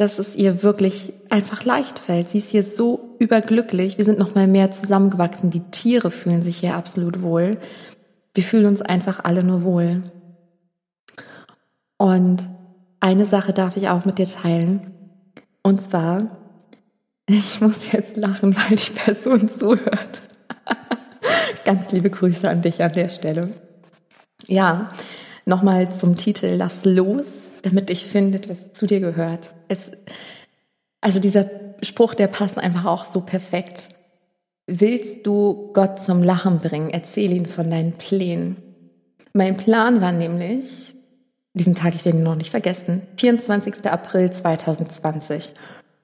dass 0.00 0.18
es 0.18 0.34
ihr 0.34 0.62
wirklich 0.62 1.12
einfach 1.32 1.64
leicht 1.64 1.98
fällt. 1.98 2.28
Sie 2.28 2.38
ist 2.38 2.50
hier 2.50 2.62
so 2.62 3.16
überglücklich. 3.18 3.98
Wir 3.98 4.04
sind 4.04 4.18
noch 4.18 4.34
mal 4.34 4.46
mehr 4.46 4.70
zusammengewachsen. 4.70 5.50
Die 5.50 5.70
Tiere 5.70 6.10
fühlen 6.10 6.42
sich 6.42 6.58
hier 6.58 6.74
absolut 6.74 7.22
wohl. 7.22 7.58
Wir 8.34 8.44
fühlen 8.44 8.66
uns 8.66 8.82
einfach 8.82 9.24
alle 9.24 9.42
nur 9.42 9.62
wohl. 9.64 10.02
Und 11.98 12.48
eine 13.00 13.26
Sache 13.26 13.52
darf 13.52 13.76
ich 13.76 13.88
auch 13.88 14.04
mit 14.04 14.18
dir 14.18 14.26
teilen. 14.26 14.94
Und 15.62 15.80
zwar, 15.80 16.36
ich 17.26 17.60
muss 17.60 17.92
jetzt 17.92 18.16
lachen, 18.16 18.56
weil 18.56 18.76
die 18.76 18.92
Person 18.92 19.48
zuhört. 19.48 20.20
Ganz 21.64 21.92
liebe 21.92 22.10
Grüße 22.10 22.48
an 22.48 22.62
dich 22.62 22.82
an 22.82 22.92
der 22.92 23.08
Stelle. 23.08 23.50
Ja, 24.46 24.90
nochmal 25.44 25.90
zum 25.90 26.16
Titel 26.16 26.54
Lass 26.56 26.84
los 26.84 27.50
damit 27.62 27.90
ich 27.90 28.06
finde, 28.06 28.40
was 28.48 28.72
zu 28.72 28.86
dir 28.86 29.00
gehört. 29.00 29.54
Es, 29.68 29.90
also 31.00 31.18
dieser 31.20 31.48
Spruch, 31.82 32.14
der 32.14 32.26
passt 32.26 32.58
einfach 32.58 32.84
auch 32.84 33.04
so 33.04 33.20
perfekt. 33.20 33.88
Willst 34.66 35.26
du 35.26 35.70
Gott 35.72 36.02
zum 36.04 36.22
Lachen 36.22 36.58
bringen? 36.58 36.90
Erzähl 36.90 37.32
ihn 37.32 37.46
von 37.46 37.70
deinen 37.70 37.94
Plänen. 37.94 38.56
Mein 39.32 39.56
Plan 39.56 40.00
war 40.00 40.12
nämlich, 40.12 40.94
diesen 41.54 41.74
Tag, 41.74 41.94
ich 41.94 42.04
werde 42.04 42.18
ihn 42.18 42.24
noch 42.24 42.36
nicht 42.36 42.50
vergessen, 42.50 43.02
24. 43.16 43.86
April 43.86 44.30
2020. 44.30 45.54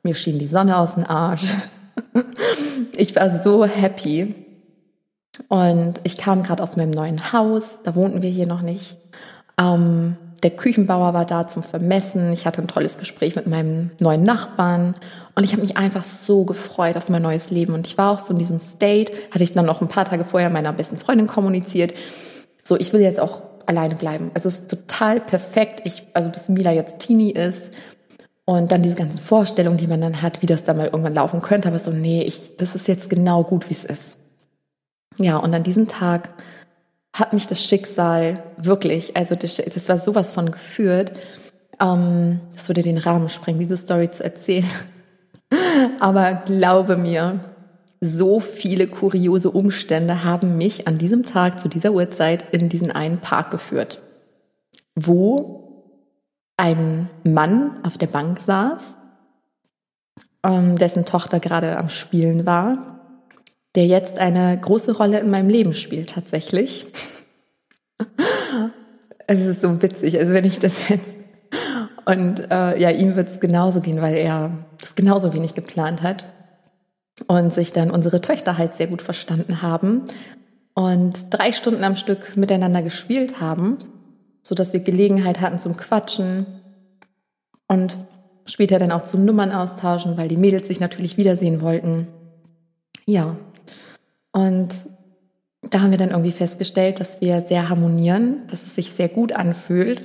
Mir 0.03 0.15
schien 0.15 0.39
die 0.39 0.47
Sonne 0.47 0.79
aus 0.79 0.95
dem 0.95 1.05
Arsch. 1.05 1.55
Ich 2.97 3.17
war 3.17 3.43
so 3.43 3.65
happy. 3.65 4.35
Und 5.49 6.01
ich 6.05 6.17
kam 6.17 6.43
gerade 6.43 6.63
aus 6.63 6.77
meinem 6.77 6.91
neuen 6.91 7.33
Haus, 7.33 7.79
da 7.85 7.95
wohnten 7.95 8.23
wir 8.23 8.31
hier 8.31 8.47
noch 8.47 8.63
nicht. 8.63 8.97
Ähm, 9.59 10.17
der 10.47 10.55
Küchenbauer 10.55 11.13
war 11.13 11.25
da 11.25 11.49
zum 11.49 11.65
Vermessen. 11.65 12.33
Ich 12.33 12.47
hatte 12.47 12.63
ein 12.63 12.69
tolles 12.69 12.99
Gespräch 12.99 13.35
mit 13.35 13.49
meinem 13.49 13.91
neuen 13.99 14.23
Nachbarn 14.23 14.95
und 15.35 15.43
ich 15.43 15.51
habe 15.51 15.63
mich 15.63 15.77
einfach 15.77 16.05
so 16.05 16.45
gefreut 16.45 16.97
auf 16.97 17.09
mein 17.09 17.23
neues 17.23 17.51
Leben. 17.51 17.75
Und 17.75 17.85
ich 17.89 17.99
war 17.99 18.13
auch 18.13 18.21
so 18.21 18.33
in 18.33 18.39
diesem 18.39 18.61
State, 18.61 19.13
hatte 19.33 19.43
ich 19.43 19.55
dann 19.55 19.67
noch 19.67 19.81
ein 19.81 19.89
paar 19.89 20.05
Tage 20.05 20.25
vorher 20.25 20.49
meiner 20.49 20.73
besten 20.73 20.99
Freundin 20.99 21.27
kommuniziert. 21.27 21.95
So, 22.63 22.79
ich 22.79 22.93
will 22.93 23.01
jetzt 23.01 23.19
auch 23.19 23.43
alleine 23.67 23.97
bleiben. 23.97 24.31
Also 24.35 24.49
es 24.49 24.61
ist 24.61 24.71
total 24.71 25.19
perfekt. 25.19 25.83
Ich, 25.83 26.05
also 26.15 26.29
bis 26.31 26.49
Mila 26.49 26.71
jetzt 26.71 27.01
Teenie 27.01 27.33
ist 27.33 27.73
und 28.45 28.71
dann 28.71 28.85
diese 28.85 28.95
ganzen 28.95 29.19
Vorstellungen, 29.19 29.79
die 29.79 29.89
man 29.89 30.01
dann 30.01 30.23
hat, 30.23 30.43
wie 30.43 30.47
das 30.47 30.63
dann 30.63 30.77
mal 30.77 30.87
irgendwann 30.87 31.17
laufen 31.17 31.43
könnte. 31.43 31.67
Aber 31.67 31.81
so, 31.81 31.91
nee, 31.91 32.23
ich, 32.23 32.57
das 32.57 32.77
ist 32.77 32.87
jetzt 32.87 33.11
genau 33.11 33.43
gut, 33.43 33.69
wie 33.69 33.75
es 33.75 33.85
ist. 33.85 34.17
Ja, 35.19 35.39
und 35.39 35.53
an 35.53 35.65
diesem 35.65 35.89
Tag 35.89 36.31
hat 37.17 37.33
mich 37.33 37.47
das 37.47 37.65
Schicksal 37.65 38.43
wirklich, 38.59 39.17
also 39.17 39.35
das, 39.35 39.59
war 39.89 39.97
sowas 39.97 40.35
von 40.35 40.51
geführt. 40.51 41.15
Ähm, 41.81 42.41
das 42.53 42.69
würde 42.69 42.83
den 42.83 42.99
Rahmen 42.99 43.31
sprengen, 43.31 43.59
diese 43.59 43.79
Story 43.79 44.11
zu 44.11 44.23
erzählen. 44.23 44.69
Aber 46.01 46.35
glaube 46.45 46.99
mir, 46.99 47.41
so 48.03 48.39
viele 48.39 48.87
kuriose 48.87 49.51
Umstände 49.51 50.25
haben 50.25 50.59
mich 50.59 50.87
an 50.87 50.99
diesem 50.99 51.23
Tag 51.23 51.59
zu 51.59 51.69
dieser 51.69 51.93
Uhrzeit 51.93 52.53
in 52.53 52.69
diesen 52.69 52.91
einen 52.91 53.19
Park 53.19 53.51
geführt, 53.51 54.03
wo 54.95 55.95
ein 56.59 57.09
Mann 57.25 57.81
auf 57.83 57.97
der 57.97 58.09
Bank 58.09 58.41
saß, 58.41 58.95
ähm, 60.43 60.77
dessen 60.77 61.07
Tochter 61.07 61.41
gerade 61.41 61.79
am 61.79 61.89
Spielen 61.89 62.45
war 62.45 62.96
der 63.77 63.87
jetzt 63.87 64.19
eine 64.19 64.59
große 64.59 64.97
Rolle 64.97 65.21
in 65.21 65.31
meinem 65.31 65.49
Leben 65.49 65.75
spielt 65.75 66.11
tatsächlich. 66.11 66.87
es 69.27 69.41
ist 69.41 69.61
so 69.63 69.83
witzig, 69.83 70.19
also 70.19 70.33
wenn 70.33 70.45
ich 70.45 70.59
das 70.59 70.89
jetzt 70.89 71.09
und 72.07 72.39
äh, 72.51 72.81
ja, 72.81 72.91
ihm 72.91 73.17
wird 73.17 73.29
es 73.29 73.41
genauso 73.41 73.81
gehen, 73.81 74.01
weil 74.01 74.15
er 74.15 74.65
das 74.81 74.95
genauso 74.95 75.35
wenig 75.35 75.55
geplant 75.55 76.03
hat 76.03 76.25
und 77.27 77.53
sich 77.53 77.73
dann 77.73 77.91
unsere 77.91 78.21
Töchter 78.21 78.57
halt 78.57 78.75
sehr 78.75 78.87
gut 78.87 79.03
verstanden 79.03 79.61
haben 79.61 80.03
und 80.75 81.27
drei 81.31 81.51
Stunden 81.53 81.83
am 81.83 81.97
Stück 81.97 82.37
miteinander 82.37 82.83
gespielt 82.83 83.41
haben, 83.41 83.79
so 84.43 84.55
dass 84.55 84.73
wir 84.73 84.81
Gelegenheit 84.81 85.41
hatten 85.41 85.59
zum 85.59 85.77
Quatschen 85.77 86.47
und 87.67 87.97
später 88.45 88.79
dann 88.79 88.93
auch 88.93 89.05
zum 89.05 89.25
Nummern 89.25 89.51
austauschen, 89.51 90.17
weil 90.17 90.29
die 90.29 90.37
Mädels 90.37 90.69
sich 90.69 90.79
natürlich 90.79 91.17
wiedersehen 91.17 91.61
wollten. 91.61 92.07
Ja, 93.05 93.37
und 94.37 94.69
da 95.63 95.81
haben 95.81 95.93
wir 95.93 95.99
dann 95.99 96.11
irgendwie 96.11 96.31
festgestellt, 96.31 97.01
dass 97.01 97.23
wir 97.23 97.41
sehr 97.41 97.71
harmonieren, 97.71 98.43
dass 98.49 98.67
es 98.67 98.75
sich 98.75 98.93
sehr 98.93 99.09
gut 99.09 99.33
anfühlt. 99.33 100.05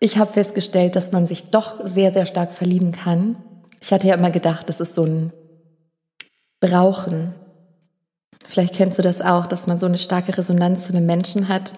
Ich 0.00 0.18
habe 0.18 0.32
festgestellt, 0.32 0.96
dass 0.96 1.12
man 1.12 1.28
sich 1.28 1.50
doch 1.50 1.86
sehr, 1.86 2.12
sehr 2.12 2.26
stark 2.26 2.52
verlieben 2.52 2.90
kann. 2.90 3.36
Ich 3.80 3.92
hatte 3.92 4.08
ja 4.08 4.16
immer 4.16 4.32
gedacht, 4.32 4.68
das 4.68 4.80
ist 4.80 4.96
so 4.96 5.04
ein 5.04 5.32
Brauchen. 6.58 7.32
Vielleicht 8.48 8.74
kennst 8.74 8.98
du 8.98 9.02
das 9.02 9.20
auch, 9.20 9.46
dass 9.46 9.68
man 9.68 9.78
so 9.78 9.86
eine 9.86 9.98
starke 9.98 10.36
Resonanz 10.36 10.88
zu 10.88 10.92
einem 10.92 11.06
Menschen 11.06 11.46
hat 11.46 11.74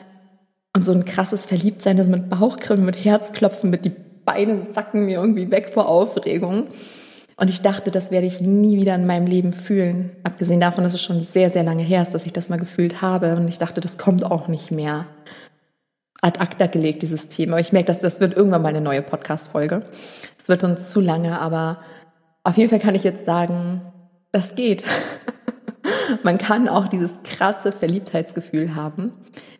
und 0.74 0.82
so 0.82 0.92
ein 0.92 1.04
krasses 1.04 1.44
Verliebtsein, 1.44 1.98
das 1.98 2.08
mit 2.08 2.30
Bauchkrimmen, 2.30 2.86
mit 2.86 3.04
Herzklopfen, 3.04 3.68
mit 3.68 3.84
die 3.84 3.92
Beine 4.24 4.66
sacken 4.72 5.04
mir 5.04 5.20
irgendwie 5.20 5.50
weg 5.50 5.68
vor 5.68 5.90
Aufregung. 5.90 6.68
Und 7.38 7.50
ich 7.50 7.60
dachte, 7.60 7.90
das 7.90 8.10
werde 8.10 8.26
ich 8.26 8.40
nie 8.40 8.78
wieder 8.78 8.94
in 8.94 9.06
meinem 9.06 9.26
Leben 9.26 9.52
fühlen. 9.52 10.10
Abgesehen 10.24 10.60
davon, 10.60 10.84
dass 10.84 10.94
es 10.94 11.02
schon 11.02 11.26
sehr, 11.26 11.50
sehr 11.50 11.62
lange 11.62 11.82
her 11.82 12.00
ist, 12.00 12.14
dass 12.14 12.24
ich 12.24 12.32
das 12.32 12.48
mal 12.48 12.58
gefühlt 12.58 13.02
habe. 13.02 13.36
Und 13.36 13.46
ich 13.46 13.58
dachte, 13.58 13.80
das 13.82 13.98
kommt 13.98 14.24
auch 14.24 14.48
nicht 14.48 14.70
mehr 14.70 15.06
ad 16.22 16.40
acta 16.40 16.66
gelegt, 16.66 17.02
dieses 17.02 17.28
Thema. 17.28 17.52
Aber 17.52 17.60
ich 17.60 17.72
merke, 17.72 17.88
dass 17.88 18.00
das 18.00 18.20
wird 18.20 18.34
irgendwann 18.34 18.62
mal 18.62 18.68
eine 18.68 18.80
neue 18.80 19.02
Podcast-Folge. 19.02 19.82
Es 20.38 20.48
wird 20.48 20.64
uns 20.64 20.90
zu 20.90 21.00
lange, 21.00 21.38
aber 21.38 21.78
auf 22.42 22.56
jeden 22.56 22.70
Fall 22.70 22.80
kann 22.80 22.94
ich 22.94 23.04
jetzt 23.04 23.26
sagen, 23.26 23.82
das 24.32 24.54
geht. 24.54 24.82
Man 26.22 26.38
kann 26.38 26.68
auch 26.68 26.88
dieses 26.88 27.10
krasse 27.22 27.70
Verliebtheitsgefühl 27.72 28.74
haben. 28.74 29.12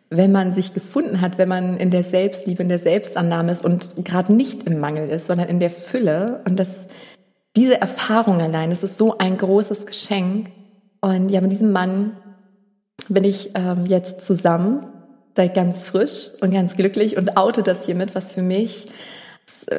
wenn 0.09 0.31
man 0.31 0.53
sich 0.53 0.73
gefunden 0.73 1.19
hat, 1.19 1.37
wenn 1.37 1.49
man 1.49 1.75
in 1.75 1.91
der 1.91 2.03
Selbstliebe, 2.03 2.63
in 2.63 2.69
der 2.69 2.79
Selbstannahme 2.79 3.51
ist 3.51 3.65
und 3.65 4.05
gerade 4.05 4.31
nicht 4.31 4.63
im 4.63 4.79
Mangel 4.79 5.09
ist, 5.09 5.27
sondern 5.27 5.49
in 5.49 5.59
der 5.59 5.69
Fülle. 5.69 6.41
Und 6.45 6.57
das, 6.57 6.87
diese 7.57 7.81
Erfahrung 7.81 8.39
allein, 8.39 8.69
das 8.69 8.83
ist 8.83 8.97
so 8.97 9.17
ein 9.17 9.37
großes 9.37 9.85
Geschenk. 9.85 10.51
Und 11.01 11.29
ja, 11.29 11.41
mit 11.41 11.51
diesem 11.51 11.71
Mann 11.71 12.11
bin 13.09 13.23
ich 13.23 13.51
ähm, 13.55 13.85
jetzt 13.85 14.23
zusammen, 14.23 14.85
seit 15.35 15.53
ganz 15.53 15.87
frisch 15.87 16.29
und 16.41 16.51
ganz 16.51 16.75
glücklich 16.75 17.15
und 17.15 17.37
oute 17.37 17.61
das 17.61 17.85
hiermit, 17.85 18.15
was 18.15 18.33
für 18.33 18.41
mich, 18.41 18.87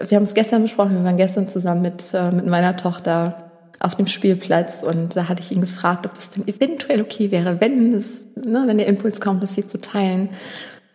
wir 0.08 0.16
haben 0.16 0.24
es 0.24 0.34
gestern 0.34 0.62
besprochen, 0.62 0.94
wir 0.94 1.04
waren 1.04 1.16
gestern 1.16 1.48
zusammen 1.48 1.82
mit, 1.82 2.14
äh, 2.14 2.30
mit 2.30 2.46
meiner 2.46 2.76
Tochter 2.76 3.50
auf 3.80 3.96
dem 3.96 4.06
Spielplatz 4.06 4.82
und 4.82 5.16
da 5.16 5.28
hatte 5.28 5.42
ich 5.42 5.50
ihn 5.50 5.60
gefragt, 5.60 6.06
ob 6.06 6.14
das 6.14 6.30
denn 6.30 6.46
eventuell 6.46 7.00
okay 7.00 7.30
wäre, 7.30 7.60
wenn 7.60 7.92
es, 7.92 8.26
ne, 8.36 8.64
wenn 8.66 8.78
der 8.78 8.86
Impuls 8.86 9.20
kommt, 9.20 9.42
das 9.42 9.54
hier 9.54 9.66
zu 9.66 9.80
teilen. 9.80 10.30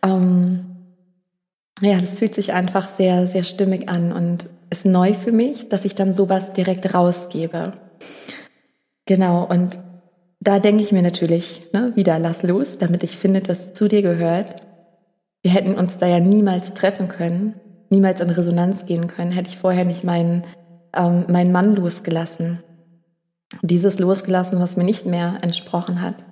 Ähm, 0.02 0.66
ja, 1.82 1.98
das 1.98 2.20
fühlt 2.20 2.36
sich 2.36 2.54
einfach 2.54 2.88
sehr, 2.88 3.28
sehr 3.28 3.44
stimmig 3.44 3.90
an 3.90 4.14
und 4.14 4.48
ist 4.74 4.86
neu 4.86 5.14
für 5.14 5.32
mich, 5.32 5.70
dass 5.70 5.86
ich 5.86 5.96
dann 5.96 6.14
sowas 6.14 6.52
direkt 6.52 6.94
rausgebe. 6.94 7.74
Genau, 9.06 9.46
und 9.46 9.80
da 10.42 10.60
denke 10.60 10.84
ich 10.84 10.92
mir 10.92 11.02
natürlich, 11.02 11.62
ne, 11.72 11.94
wieder 11.96 12.20
lass 12.20 12.44
los, 12.44 12.78
damit 12.78 13.04
ich 13.04 13.18
finde, 13.18 13.42
was 13.48 13.74
zu 13.74 13.88
dir 13.88 14.02
gehört. 14.02 14.62
Wir 15.42 15.52
hätten 15.52 15.76
uns 15.76 15.98
da 15.98 16.08
ja 16.08 16.20
niemals 16.20 16.74
treffen 16.74 17.08
können, 17.08 17.54
niemals 17.90 18.20
in 18.20 18.30
Resonanz 18.30 18.86
gehen 18.86 19.08
können, 19.08 19.32
hätte 19.32 19.50
ich 19.50 19.58
vorher 19.58 19.86
nicht 19.86 20.04
meinen, 20.04 20.44
ähm, 20.94 21.26
meinen 21.30 21.52
Mann 21.54 21.76
losgelassen 21.76 22.60
dieses 23.62 24.00
losgelassen, 24.00 24.60
was 24.60 24.78
mir 24.78 24.84
nicht 24.84 25.06
mehr 25.06 25.40
entsprochen 25.42 26.02
hat. 26.02 26.24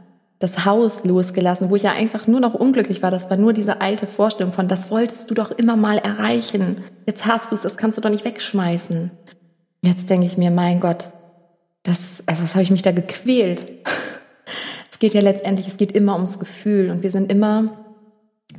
Das 0.42 0.66
Haus 0.66 1.06
losgelassen, 1.06 1.70
wo 1.70 1.76
ich 1.76 1.84
ja 1.84 1.92
einfach 1.92 2.26
nur 2.26 2.40
noch 2.40 2.56
unglücklich 2.56 3.04
war. 3.04 3.12
Das 3.12 3.30
war 3.30 3.38
nur 3.38 3.54
diese 3.54 3.80
alte 3.80 4.08
Vorstellung 4.08 4.52
von, 4.52 4.68
das 4.68 4.90
wolltest 4.90 5.30
du 5.30 5.36
doch 5.36 5.52
immer 5.52 5.78
mal 5.78 6.00
erreichen. 6.00 6.82
Jetzt 7.06 7.28
hast 7.28 7.52
du 7.52 7.56
es, 7.56 7.62
das 7.62 7.78
kannst 7.78 7.98
du 7.98 8.02
doch 8.02 8.10
nicht 8.10 8.26
wegschmeißen. 8.26 9.12
Jetzt 9.84 10.10
denke 10.10 10.26
ich 10.26 10.38
mir, 10.38 10.50
mein 10.50 10.80
Gott, 10.80 11.10
das, 11.84 12.24
also 12.26 12.44
was 12.44 12.56
habe 12.56 12.64
ich 12.64 12.72
mich 12.72 12.82
da 12.82 12.92
gequält? 12.92 13.64
Es 14.92 15.00
geht 15.00 15.16
ja 15.16 15.22
letztendlich, 15.22 15.68
es 15.68 15.78
geht 15.78 15.94
immer 15.94 16.14
ums 16.14 16.38
Gefühl 16.38 16.92
und 16.92 17.02
wir 17.02 17.10
sind 17.10 17.32
immer 17.32 17.96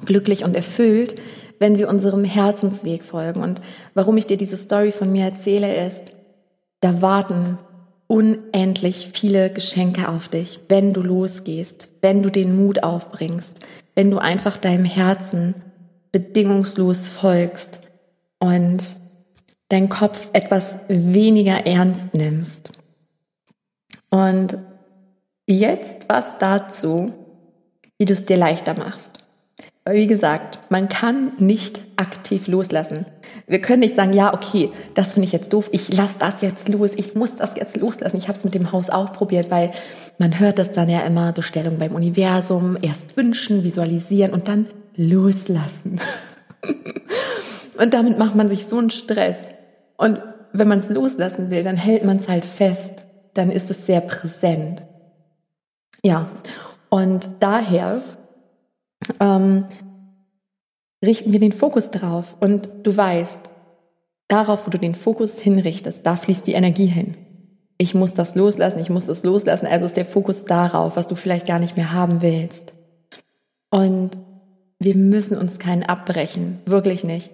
glücklich 0.05 0.43
und 0.43 0.57
erfüllt, 0.57 1.15
wenn 1.61 1.79
wir 1.79 1.89
unserem 1.89 2.25
Herzensweg 2.25 3.05
folgen. 3.05 3.43
Und 3.43 3.61
warum 3.95 4.17
ich 4.17 4.27
dir 4.27 4.37
diese 4.37 4.57
Story 4.57 4.91
von 4.91 5.13
mir 5.13 5.27
erzähle, 5.27 5.87
ist, 5.87 6.03
da 6.81 7.01
warten 7.01 7.59
unendlich 8.13 9.09
viele 9.15 9.49
Geschenke 9.49 10.11
auf 10.11 10.29
dich, 10.29 10.61
wenn 10.69 10.93
du 10.93 11.01
losgehst, 11.01 11.89
wenn 12.03 12.23
du 12.23 12.29
den 12.29 12.55
Mut 12.55 12.83
aufbringst, 12.83 13.61
wenn 13.95 14.11
du 14.11 14.19
einfach 14.19 14.59
deinem 14.59 14.85
Herzen 14.85 15.55
bedingungslos 16.13 17.09
folgst 17.09 17.81
und 18.39 18.97
deinen 19.71 19.89
Kopf 19.89 20.29
etwas 20.35 20.77
weniger 20.89 21.67
ernst 21.67 22.13
nimmst. 22.13 22.73
Und 24.11 24.59
jetzt 25.47 26.07
was 26.11 26.37
dazu, 26.39 27.15
wie 27.97 28.05
du 28.05 28.13
es 28.13 28.27
dir 28.27 28.37
leichter 28.37 28.79
machst. 28.79 29.22
Wie 29.85 30.07
gesagt, 30.07 30.61
man 30.71 30.89
kann 30.89 31.33
nicht 31.39 31.83
aktiv 31.97 32.47
loslassen. 32.47 33.05
Wir 33.49 33.61
können 33.61 33.81
nicht 33.81 33.97
sagen, 33.97 34.13
ja, 34.13 34.33
okay, 34.33 34.71
das 34.95 35.15
finde 35.15 35.27
ich 35.27 35.33
jetzt 35.33 35.53
doof, 35.53 35.71
ich 35.73 35.93
lasse 35.93 36.15
das 36.21 36.41
jetzt 36.41 36.69
los, 36.69 36.93
ich 36.95 37.17
muss 37.17 37.35
das 37.35 37.57
jetzt 37.57 37.77
loslassen. 37.77 38.17
Ich 38.17 38.29
habe 38.29 38.39
es 38.39 38.45
mit 38.45 38.55
dem 38.55 38.71
Haus 38.71 38.91
auch 38.91 39.13
probiert, 39.13 39.51
weil 39.51 39.73
man 40.19 40.39
hört 40.39 40.61
das 40.61 40.71
dann 40.71 40.89
ja 40.89 41.01
immer, 41.01 41.33
Bestellung 41.33 41.79
beim 41.79 41.97
Universum, 41.97 42.79
erst 42.81 43.17
wünschen, 43.17 43.65
visualisieren 43.65 44.33
und 44.33 44.47
dann 44.47 44.69
loslassen. 44.95 46.01
und 47.79 47.93
damit 47.93 48.21
macht 48.21 48.37
man 48.37 48.49
sich 48.49 48.67
so 48.67 48.79
einen 48.79 48.91
Stress. 48.91 49.37
Und 49.97 50.23
wenn 50.53 50.69
man 50.69 50.79
es 50.79 50.91
loslassen 50.91 51.51
will, 51.51 51.65
dann 51.65 51.77
hält 51.77 52.05
man 52.05 52.19
es 52.19 52.29
halt 52.29 52.45
fest, 52.45 53.03
dann 53.35 53.51
ist 53.51 53.69
es 53.69 53.87
sehr 53.87 54.01
präsent. 54.01 54.83
Ja, 56.05 56.29
und 56.89 57.31
daher 57.41 58.01
ähm, 59.21 59.65
richten 61.05 61.33
wir 61.33 61.41
den 61.41 61.53
Fokus 61.53 61.91
drauf. 61.91 62.37
Und 62.41 62.69
du 62.83 62.97
weißt, 62.97 63.41
darauf, 64.29 64.67
wo 64.67 64.71
du 64.71 64.79
den 64.79 64.95
Fokus 64.95 65.39
hinrichtest, 65.39 66.07
da 66.07 66.17
fließt 66.17 66.47
die 66.47 66.55
Energie 66.55 66.87
hin. 66.87 67.17
Ich 67.79 67.95
muss 67.95 68.15
das 68.15 68.35
loslassen, 68.35 68.79
ich 68.79 68.91
muss 68.91 69.07
das 69.07 69.23
loslassen. 69.25 69.67
Also 69.67 69.87
ist 69.87 69.97
der 69.97 70.05
Fokus 70.05 70.45
darauf, 70.45 70.97
was 70.97 71.07
du 71.07 71.15
vielleicht 71.15 71.47
gar 71.47 71.59
nicht 71.59 71.77
mehr 71.77 71.93
haben 71.93 72.23
willst. 72.23 72.73
Und 73.71 74.11
wir 74.79 74.97
müssen 74.97 75.37
uns 75.37 75.59
keinen 75.59 75.83
abbrechen, 75.83 76.61
wirklich 76.67 77.05
nicht. 77.05 77.31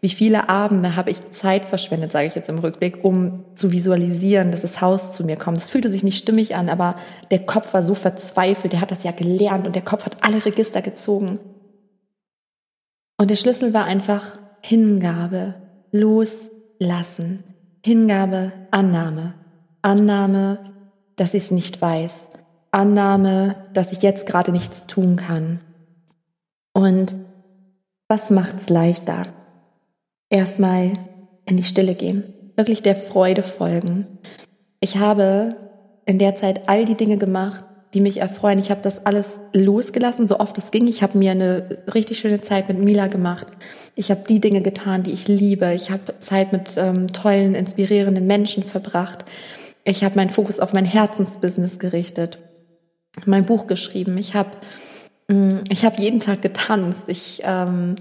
Wie 0.00 0.08
viele 0.08 0.48
Abende 0.48 0.96
habe 0.96 1.10
ich 1.10 1.30
Zeit 1.30 1.66
verschwendet, 1.66 2.10
sage 2.10 2.26
ich 2.26 2.34
jetzt 2.34 2.48
im 2.48 2.58
Rückblick, 2.58 3.04
um 3.04 3.44
zu 3.54 3.70
visualisieren, 3.70 4.50
dass 4.50 4.62
das 4.62 4.80
Haus 4.80 5.12
zu 5.12 5.24
mir 5.24 5.36
kommt. 5.36 5.58
Es 5.58 5.68
fühlte 5.68 5.90
sich 5.90 6.02
nicht 6.02 6.16
stimmig 6.16 6.56
an, 6.56 6.70
aber 6.70 6.96
der 7.30 7.40
Kopf 7.40 7.74
war 7.74 7.82
so 7.82 7.94
verzweifelt, 7.94 8.72
der 8.72 8.80
hat 8.80 8.90
das 8.90 9.04
ja 9.04 9.12
gelernt 9.12 9.66
und 9.66 9.74
der 9.74 9.84
Kopf 9.84 10.06
hat 10.06 10.24
alle 10.24 10.44
Register 10.44 10.80
gezogen. 10.80 11.38
Und 13.18 13.28
der 13.28 13.36
Schlüssel 13.36 13.74
war 13.74 13.84
einfach 13.84 14.38
Hingabe, 14.62 15.54
loslassen, 15.92 17.44
Hingabe, 17.84 18.52
Annahme, 18.70 19.34
Annahme, 19.82 20.72
dass 21.16 21.34
ich 21.34 21.44
es 21.44 21.50
nicht 21.50 21.82
weiß, 21.82 22.28
Annahme, 22.70 23.56
dass 23.74 23.92
ich 23.92 24.00
jetzt 24.00 24.24
gerade 24.24 24.52
nichts 24.52 24.86
tun 24.86 25.16
kann. 25.16 25.60
Und 26.72 27.16
was 28.08 28.30
macht's 28.30 28.70
leichter? 28.70 29.24
Erstmal 30.30 30.92
in 31.44 31.56
die 31.56 31.64
Stille 31.64 31.94
gehen, 31.94 32.24
wirklich 32.56 32.82
der 32.82 32.96
Freude 32.96 33.42
folgen. 33.42 34.06
Ich 34.80 34.96
habe 34.96 35.56
in 36.06 36.18
der 36.18 36.34
Zeit 36.34 36.68
all 36.68 36.84
die 36.84 36.96
Dinge 36.96 37.18
gemacht, 37.18 37.64
die 37.92 38.00
mich 38.00 38.18
erfreuen. 38.18 38.60
Ich 38.60 38.70
habe 38.70 38.80
das 38.82 39.04
alles 39.04 39.26
losgelassen, 39.52 40.28
so 40.28 40.38
oft 40.38 40.56
es 40.58 40.70
ging. 40.70 40.86
Ich 40.86 41.02
habe 41.02 41.18
mir 41.18 41.32
eine 41.32 41.78
richtig 41.92 42.20
schöne 42.20 42.40
Zeit 42.40 42.68
mit 42.68 42.78
Mila 42.78 43.08
gemacht. 43.08 43.48
Ich 43.96 44.10
habe 44.10 44.22
die 44.28 44.40
Dinge 44.40 44.62
getan, 44.62 45.02
die 45.02 45.10
ich 45.10 45.26
liebe. 45.26 45.74
Ich 45.74 45.90
habe 45.90 46.18
Zeit 46.20 46.52
mit 46.52 46.76
ähm, 46.76 47.08
tollen, 47.08 47.54
inspirierenden 47.54 48.26
Menschen 48.26 48.62
verbracht. 48.62 49.24
Ich 49.84 50.04
habe 50.04 50.16
meinen 50.16 50.30
Fokus 50.30 50.60
auf 50.60 50.72
mein 50.72 50.84
Herzensbusiness 50.84 51.78
gerichtet, 51.78 52.38
mein 53.26 53.46
Buch 53.46 53.66
geschrieben. 53.66 54.18
Ich 54.18 54.34
habe 54.34 54.50
mm, 55.28 55.64
ich 55.68 55.84
habe 55.84 56.00
jeden 56.00 56.20
Tag 56.20 56.42
getanzt. 56.42 57.04
Ich 57.08 57.40
ähm, 57.44 57.96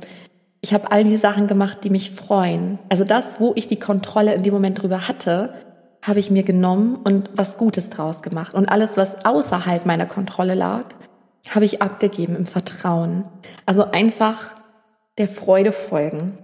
ich 0.62 0.74
habe 0.74 0.92
all 0.92 1.04
die 1.04 1.18
Sachen 1.18 1.48
gemacht, 1.48 1.84
die 1.84 1.90
mich 1.90 2.12
freuen. 2.12 2.80
Also 2.90 3.04
das, 3.04 3.40
wo 3.40 3.54
ich 3.56 3.68
die 3.68 3.80
Kontrolle 3.80 4.34
in 4.34 4.44
dem 4.44 4.54
Moment 4.54 4.82
drüber 4.82 5.08
hatte, 5.08 5.54
habe 6.02 6.20
ich 6.20 6.32
mir 6.32 6.44
genommen 6.44 6.96
und 6.96 7.30
was 7.36 7.58
Gutes 7.58 7.90
draus 7.90 8.22
gemacht. 8.22 8.54
Und 8.54 8.68
alles, 8.68 8.98
was 8.98 9.26
außerhalb 9.26 9.86
meiner 9.86 10.06
Kontrolle 10.06 10.56
lag, 10.56 10.86
habe 11.50 11.66
ich 11.66 11.82
abgegeben 11.82 12.36
im 12.36 12.46
Vertrauen. 12.46 13.26
Also 13.66 13.92
einfach 13.92 14.56
der 15.18 15.28
Freude 15.28 15.72
folgen 15.72 16.38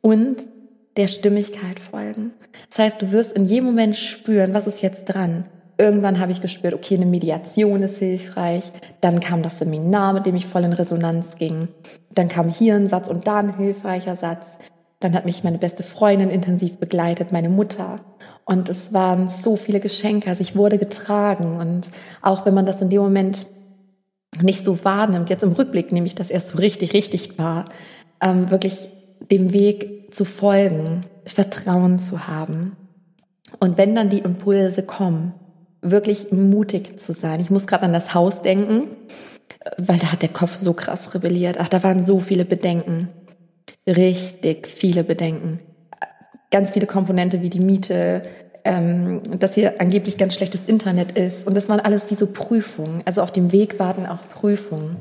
und 0.00 0.46
der 0.96 1.06
Stimmigkeit 1.06 1.78
folgen. 1.78 2.32
Das 2.70 2.78
heißt, 2.80 3.02
du 3.02 3.12
wirst 3.12 3.32
in 3.32 3.46
jedem 3.46 3.66
Moment 3.66 3.96
spüren, 3.96 4.54
was 4.54 4.66
ist 4.66 4.82
jetzt 4.82 5.04
dran. 5.06 5.46
Irgendwann 5.80 6.18
habe 6.18 6.32
ich 6.32 6.40
gespürt, 6.40 6.74
okay, 6.74 6.96
eine 6.96 7.06
Mediation 7.06 7.82
ist 7.82 7.98
hilfreich. 7.98 8.72
Dann 9.00 9.20
kam 9.20 9.42
das 9.42 9.60
Seminar, 9.60 10.12
mit 10.12 10.26
dem 10.26 10.34
ich 10.34 10.46
voll 10.46 10.64
in 10.64 10.72
Resonanz 10.72 11.36
ging. 11.36 11.68
Dann 12.12 12.26
kam 12.26 12.48
hier 12.48 12.74
ein 12.74 12.88
Satz 12.88 13.06
und 13.06 13.28
da 13.28 13.36
ein 13.36 13.56
hilfreicher 13.56 14.16
Satz. 14.16 14.44
Dann 14.98 15.14
hat 15.14 15.24
mich 15.24 15.44
meine 15.44 15.58
beste 15.58 15.84
Freundin 15.84 16.30
intensiv 16.30 16.78
begleitet, 16.78 17.30
meine 17.30 17.48
Mutter. 17.48 18.00
Und 18.44 18.68
es 18.68 18.92
waren 18.92 19.28
so 19.28 19.54
viele 19.54 19.78
Geschenke. 19.78 20.28
Also 20.28 20.40
ich 20.40 20.56
wurde 20.56 20.78
getragen. 20.78 21.60
Und 21.60 21.92
auch 22.22 22.44
wenn 22.44 22.54
man 22.54 22.66
das 22.66 22.82
in 22.82 22.90
dem 22.90 23.00
Moment 23.00 23.46
nicht 24.42 24.64
so 24.64 24.84
wahrnimmt, 24.84 25.30
jetzt 25.30 25.44
im 25.44 25.52
Rückblick 25.52 25.92
nehme 25.92 26.06
ich 26.06 26.16
das 26.16 26.30
erst 26.30 26.48
so 26.48 26.58
richtig, 26.58 26.92
richtig 26.92 27.38
wahr, 27.38 27.66
ähm, 28.20 28.50
wirklich 28.50 28.90
dem 29.30 29.52
Weg 29.52 30.12
zu 30.12 30.24
folgen, 30.24 31.04
Vertrauen 31.24 31.98
zu 31.98 32.26
haben. 32.26 32.76
Und 33.60 33.78
wenn 33.78 33.94
dann 33.94 34.10
die 34.10 34.18
Impulse 34.18 34.82
kommen, 34.82 35.34
wirklich 35.80 36.32
mutig 36.32 36.98
zu 36.98 37.12
sein. 37.12 37.40
Ich 37.40 37.50
muss 37.50 37.66
gerade 37.66 37.84
an 37.84 37.92
das 37.92 38.14
Haus 38.14 38.42
denken, 38.42 38.88
weil 39.76 39.98
da 39.98 40.12
hat 40.12 40.22
der 40.22 40.28
Kopf 40.28 40.56
so 40.56 40.72
krass 40.72 41.14
rebelliert. 41.14 41.58
Ach, 41.60 41.68
da 41.68 41.82
waren 41.82 42.06
so 42.06 42.20
viele 42.20 42.44
Bedenken. 42.44 43.08
Richtig 43.86 44.66
viele 44.66 45.04
Bedenken. 45.04 45.60
Ganz 46.50 46.72
viele 46.72 46.86
Komponente 46.86 47.42
wie 47.42 47.50
die 47.50 47.60
Miete, 47.60 48.22
ähm, 48.64 49.22
dass 49.38 49.54
hier 49.54 49.80
angeblich 49.80 50.18
ganz 50.18 50.34
schlechtes 50.34 50.64
Internet 50.66 51.12
ist. 51.12 51.46
Und 51.46 51.56
das 51.56 51.68
waren 51.68 51.80
alles 51.80 52.10
wie 52.10 52.14
so 52.14 52.26
Prüfungen. 52.26 53.02
Also 53.04 53.22
auf 53.22 53.32
dem 53.32 53.52
Weg 53.52 53.78
warten 53.78 54.06
auch 54.06 54.26
Prüfungen. 54.28 54.96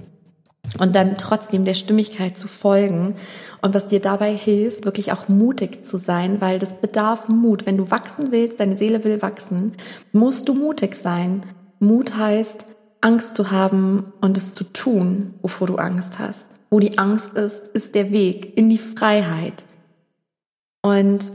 Und 0.79 0.95
dann 0.95 1.17
trotzdem 1.17 1.65
der 1.65 1.73
Stimmigkeit 1.73 2.37
zu 2.37 2.47
folgen 2.47 3.15
und 3.61 3.73
was 3.73 3.87
dir 3.87 3.99
dabei 3.99 4.35
hilft, 4.35 4.85
wirklich 4.85 5.11
auch 5.11 5.27
mutig 5.27 5.85
zu 5.85 5.97
sein, 5.97 6.41
weil 6.41 6.59
das 6.59 6.73
bedarf 6.73 7.27
Mut. 7.27 7.65
Wenn 7.65 7.77
du 7.77 7.89
wachsen 7.89 8.31
willst, 8.31 8.59
deine 8.59 8.77
Seele 8.77 9.03
will 9.03 9.21
wachsen, 9.21 9.73
musst 10.11 10.47
du 10.47 10.53
mutig 10.53 10.95
sein. 10.95 11.43
Mut 11.79 12.15
heißt, 12.15 12.65
Angst 13.01 13.35
zu 13.35 13.51
haben 13.51 14.13
und 14.21 14.37
es 14.37 14.53
zu 14.53 14.63
tun, 14.63 15.33
wovor 15.41 15.67
du 15.67 15.75
Angst 15.75 16.19
hast. 16.19 16.47
Wo 16.69 16.79
die 16.79 16.97
Angst 16.97 17.33
ist, 17.33 17.67
ist 17.69 17.95
der 17.95 18.11
Weg 18.11 18.57
in 18.57 18.69
die 18.69 18.77
Freiheit. 18.77 19.65
Und 20.81 21.31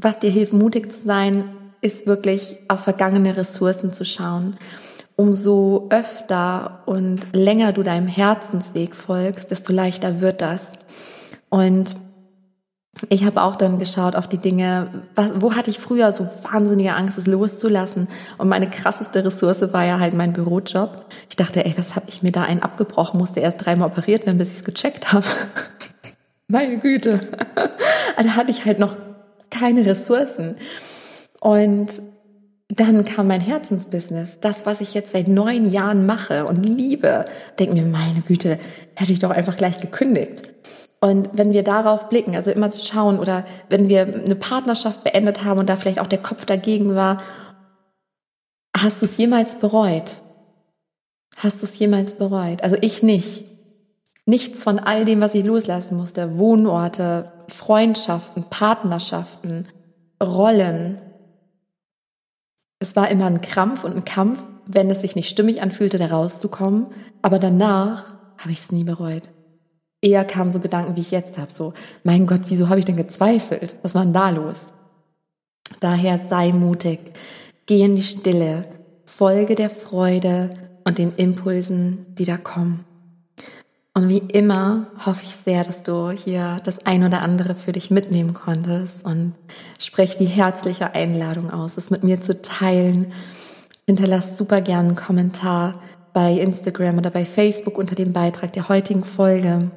was 0.00 0.18
dir 0.18 0.30
hilft, 0.30 0.52
mutig 0.52 0.92
zu 0.92 1.04
sein, 1.04 1.44
ist 1.80 2.06
wirklich 2.06 2.56
auf 2.68 2.80
vergangene 2.80 3.36
Ressourcen 3.36 3.92
zu 3.92 4.04
schauen. 4.04 4.56
Umso 5.20 5.88
öfter 5.90 6.84
und 6.86 7.26
länger 7.32 7.72
du 7.72 7.82
deinem 7.82 8.06
Herzensweg 8.06 8.94
folgst, 8.94 9.50
desto 9.50 9.72
leichter 9.72 10.20
wird 10.20 10.40
das. 10.40 10.70
Und 11.48 11.96
ich 13.08 13.24
habe 13.24 13.42
auch 13.42 13.56
dann 13.56 13.80
geschaut 13.80 14.14
auf 14.14 14.28
die 14.28 14.38
Dinge, 14.38 14.86
was, 15.16 15.32
wo 15.34 15.56
hatte 15.56 15.70
ich 15.70 15.80
früher 15.80 16.12
so 16.12 16.28
wahnsinnige 16.48 16.94
Angst, 16.94 17.18
es 17.18 17.26
loszulassen. 17.26 18.06
Und 18.38 18.48
meine 18.48 18.70
krasseste 18.70 19.24
Ressource 19.24 19.72
war 19.72 19.84
ja 19.84 19.98
halt 19.98 20.14
mein 20.14 20.32
Bürojob. 20.32 21.06
Ich 21.28 21.34
dachte, 21.34 21.64
ey, 21.64 21.74
was 21.76 21.96
habe 21.96 22.06
ich 22.08 22.22
mir 22.22 22.30
da 22.30 22.44
einen 22.44 22.62
abgebrochen, 22.62 23.18
musste 23.18 23.40
erst 23.40 23.64
dreimal 23.64 23.88
operiert 23.88 24.24
werden, 24.24 24.38
bis 24.38 24.52
ich 24.52 24.58
es 24.58 24.64
gecheckt 24.64 25.12
habe. 25.12 25.26
meine 26.46 26.78
Güte. 26.78 27.18
da 28.16 28.36
hatte 28.36 28.52
ich 28.52 28.64
halt 28.64 28.78
noch 28.78 28.94
keine 29.50 29.84
Ressourcen. 29.84 30.58
Und 31.40 32.02
dann 32.68 33.04
kam 33.04 33.28
mein 33.28 33.40
Herzensbusiness, 33.40 34.40
das, 34.40 34.66
was 34.66 34.80
ich 34.80 34.92
jetzt 34.92 35.12
seit 35.12 35.28
neun 35.28 35.70
Jahren 35.70 36.04
mache 36.04 36.44
und 36.46 36.62
liebe. 36.64 37.24
Denke 37.58 37.74
mir, 37.74 37.86
meine 37.86 38.20
Güte, 38.20 38.58
hätte 38.94 39.12
ich 39.12 39.18
doch 39.18 39.30
einfach 39.30 39.56
gleich 39.56 39.80
gekündigt. 39.80 40.50
Und 41.00 41.30
wenn 41.32 41.52
wir 41.52 41.62
darauf 41.62 42.08
blicken, 42.08 42.34
also 42.34 42.50
immer 42.50 42.70
zu 42.70 42.84
schauen 42.84 43.18
oder 43.18 43.44
wenn 43.68 43.88
wir 43.88 44.02
eine 44.02 44.34
Partnerschaft 44.34 45.04
beendet 45.04 45.44
haben 45.44 45.60
und 45.60 45.68
da 45.68 45.76
vielleicht 45.76 46.00
auch 46.00 46.08
der 46.08 46.22
Kopf 46.22 46.44
dagegen 46.44 46.94
war, 46.94 47.22
hast 48.76 49.00
du 49.00 49.06
es 49.06 49.16
jemals 49.16 49.56
bereut? 49.56 50.16
Hast 51.36 51.62
du 51.62 51.66
es 51.66 51.78
jemals 51.78 52.14
bereut? 52.14 52.62
Also 52.62 52.76
ich 52.80 53.02
nicht. 53.02 53.44
Nichts 54.26 54.62
von 54.62 54.78
all 54.78 55.04
dem, 55.04 55.20
was 55.20 55.34
ich 55.34 55.44
loslassen 55.44 55.96
musste. 55.96 56.36
Wohnorte, 56.38 57.32
Freundschaften, 57.48 58.44
Partnerschaften, 58.44 59.68
Rollen. 60.22 61.00
Es 62.78 62.96
war 62.96 63.10
immer 63.10 63.26
ein 63.26 63.40
Krampf 63.40 63.84
und 63.84 63.96
ein 63.96 64.04
Kampf, 64.04 64.42
wenn 64.66 64.90
es 64.90 65.00
sich 65.00 65.16
nicht 65.16 65.28
stimmig 65.28 65.62
anfühlte, 65.62 65.98
da 65.98 66.06
rauszukommen. 66.06 66.86
Aber 67.22 67.38
danach 67.38 68.14
habe 68.38 68.52
ich 68.52 68.58
es 68.58 68.72
nie 68.72 68.84
bereut 68.84 69.30
eher 70.00 70.24
kamen 70.24 70.52
so 70.52 70.60
Gedanken, 70.60 70.96
wie 70.96 71.00
ich 71.00 71.10
jetzt 71.10 71.38
habe, 71.38 71.52
so, 71.52 71.74
mein 72.04 72.26
Gott, 72.26 72.42
wieso 72.48 72.68
habe 72.68 72.78
ich 72.78 72.86
denn 72.86 72.96
gezweifelt? 72.96 73.76
Was 73.82 73.94
war 73.94 74.02
denn 74.02 74.12
da 74.12 74.30
los? 74.30 74.66
Daher 75.80 76.18
sei 76.18 76.52
mutig, 76.52 76.98
geh 77.66 77.82
in 77.82 77.96
die 77.96 78.02
Stille, 78.02 78.64
folge 79.04 79.54
der 79.54 79.70
Freude 79.70 80.50
und 80.84 80.98
den 80.98 81.14
Impulsen, 81.16 82.06
die 82.14 82.24
da 82.24 82.36
kommen. 82.36 82.84
Und 83.98 84.08
wie 84.08 84.18
immer 84.18 84.86
hoffe 85.04 85.24
ich 85.24 85.34
sehr, 85.34 85.64
dass 85.64 85.82
du 85.82 86.10
hier 86.10 86.60
das 86.62 86.86
ein 86.86 87.04
oder 87.04 87.20
andere 87.20 87.56
für 87.56 87.72
dich 87.72 87.90
mitnehmen 87.90 88.32
konntest 88.32 89.04
und 89.04 89.32
spreche 89.80 90.18
die 90.18 90.26
herzliche 90.26 90.94
Einladung 90.94 91.50
aus, 91.50 91.76
es 91.76 91.90
mit 91.90 92.04
mir 92.04 92.20
zu 92.20 92.40
teilen. 92.40 93.12
Hinterlass 93.86 94.38
super 94.38 94.60
gerne 94.60 94.90
einen 94.90 94.96
Kommentar 94.96 95.82
bei 96.12 96.30
Instagram 96.34 96.98
oder 96.98 97.10
bei 97.10 97.24
Facebook 97.24 97.76
unter 97.76 97.96
dem 97.96 98.12
Beitrag 98.12 98.52
der 98.52 98.68
heutigen 98.68 99.02
Folge. 99.02 99.72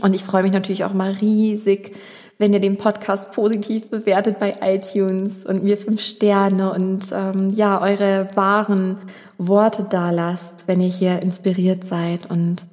Und 0.00 0.14
ich 0.14 0.24
freue 0.24 0.44
mich 0.44 0.52
natürlich 0.52 0.84
auch 0.84 0.94
mal 0.94 1.12
riesig, 1.12 1.94
wenn 2.38 2.54
ihr 2.54 2.60
den 2.60 2.78
Podcast 2.78 3.30
positiv 3.32 3.90
bewertet 3.90 4.40
bei 4.40 4.54
iTunes 4.62 5.44
und 5.44 5.62
mir 5.62 5.76
fünf 5.76 6.00
Sterne 6.00 6.72
und 6.72 7.12
ähm, 7.12 7.52
ja, 7.54 7.82
eure 7.82 8.26
wahren 8.36 8.96
Worte 9.36 9.86
da 9.90 10.12
lasst, 10.12 10.66
wenn 10.66 10.80
ihr 10.80 10.88
hier 10.88 11.20
inspiriert 11.20 11.84
seid. 11.84 12.30
Und 12.30 12.64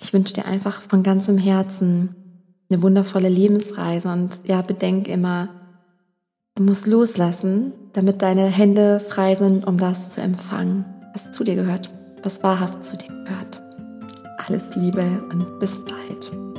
ich 0.00 0.12
wünsche 0.12 0.34
dir 0.34 0.46
einfach 0.46 0.82
von 0.82 1.02
ganzem 1.02 1.38
Herzen 1.38 2.14
eine 2.70 2.82
wundervolle 2.82 3.28
Lebensreise 3.28 4.08
und 4.08 4.46
ja, 4.46 4.62
bedenk 4.62 5.08
immer, 5.08 5.48
du 6.56 6.62
musst 6.62 6.86
loslassen, 6.86 7.72
damit 7.92 8.22
deine 8.22 8.46
Hände 8.46 9.00
frei 9.00 9.34
sind, 9.34 9.66
um 9.66 9.78
das 9.78 10.10
zu 10.10 10.20
empfangen, 10.20 10.84
was 11.12 11.30
zu 11.30 11.44
dir 11.44 11.54
gehört, 11.54 11.92
was 12.22 12.42
wahrhaft 12.42 12.82
zu 12.82 12.96
dir 12.96 13.08
gehört. 13.08 13.62
Alles 14.46 14.74
Liebe 14.74 15.04
und 15.30 15.58
bis 15.58 15.82
bald. 15.84 16.53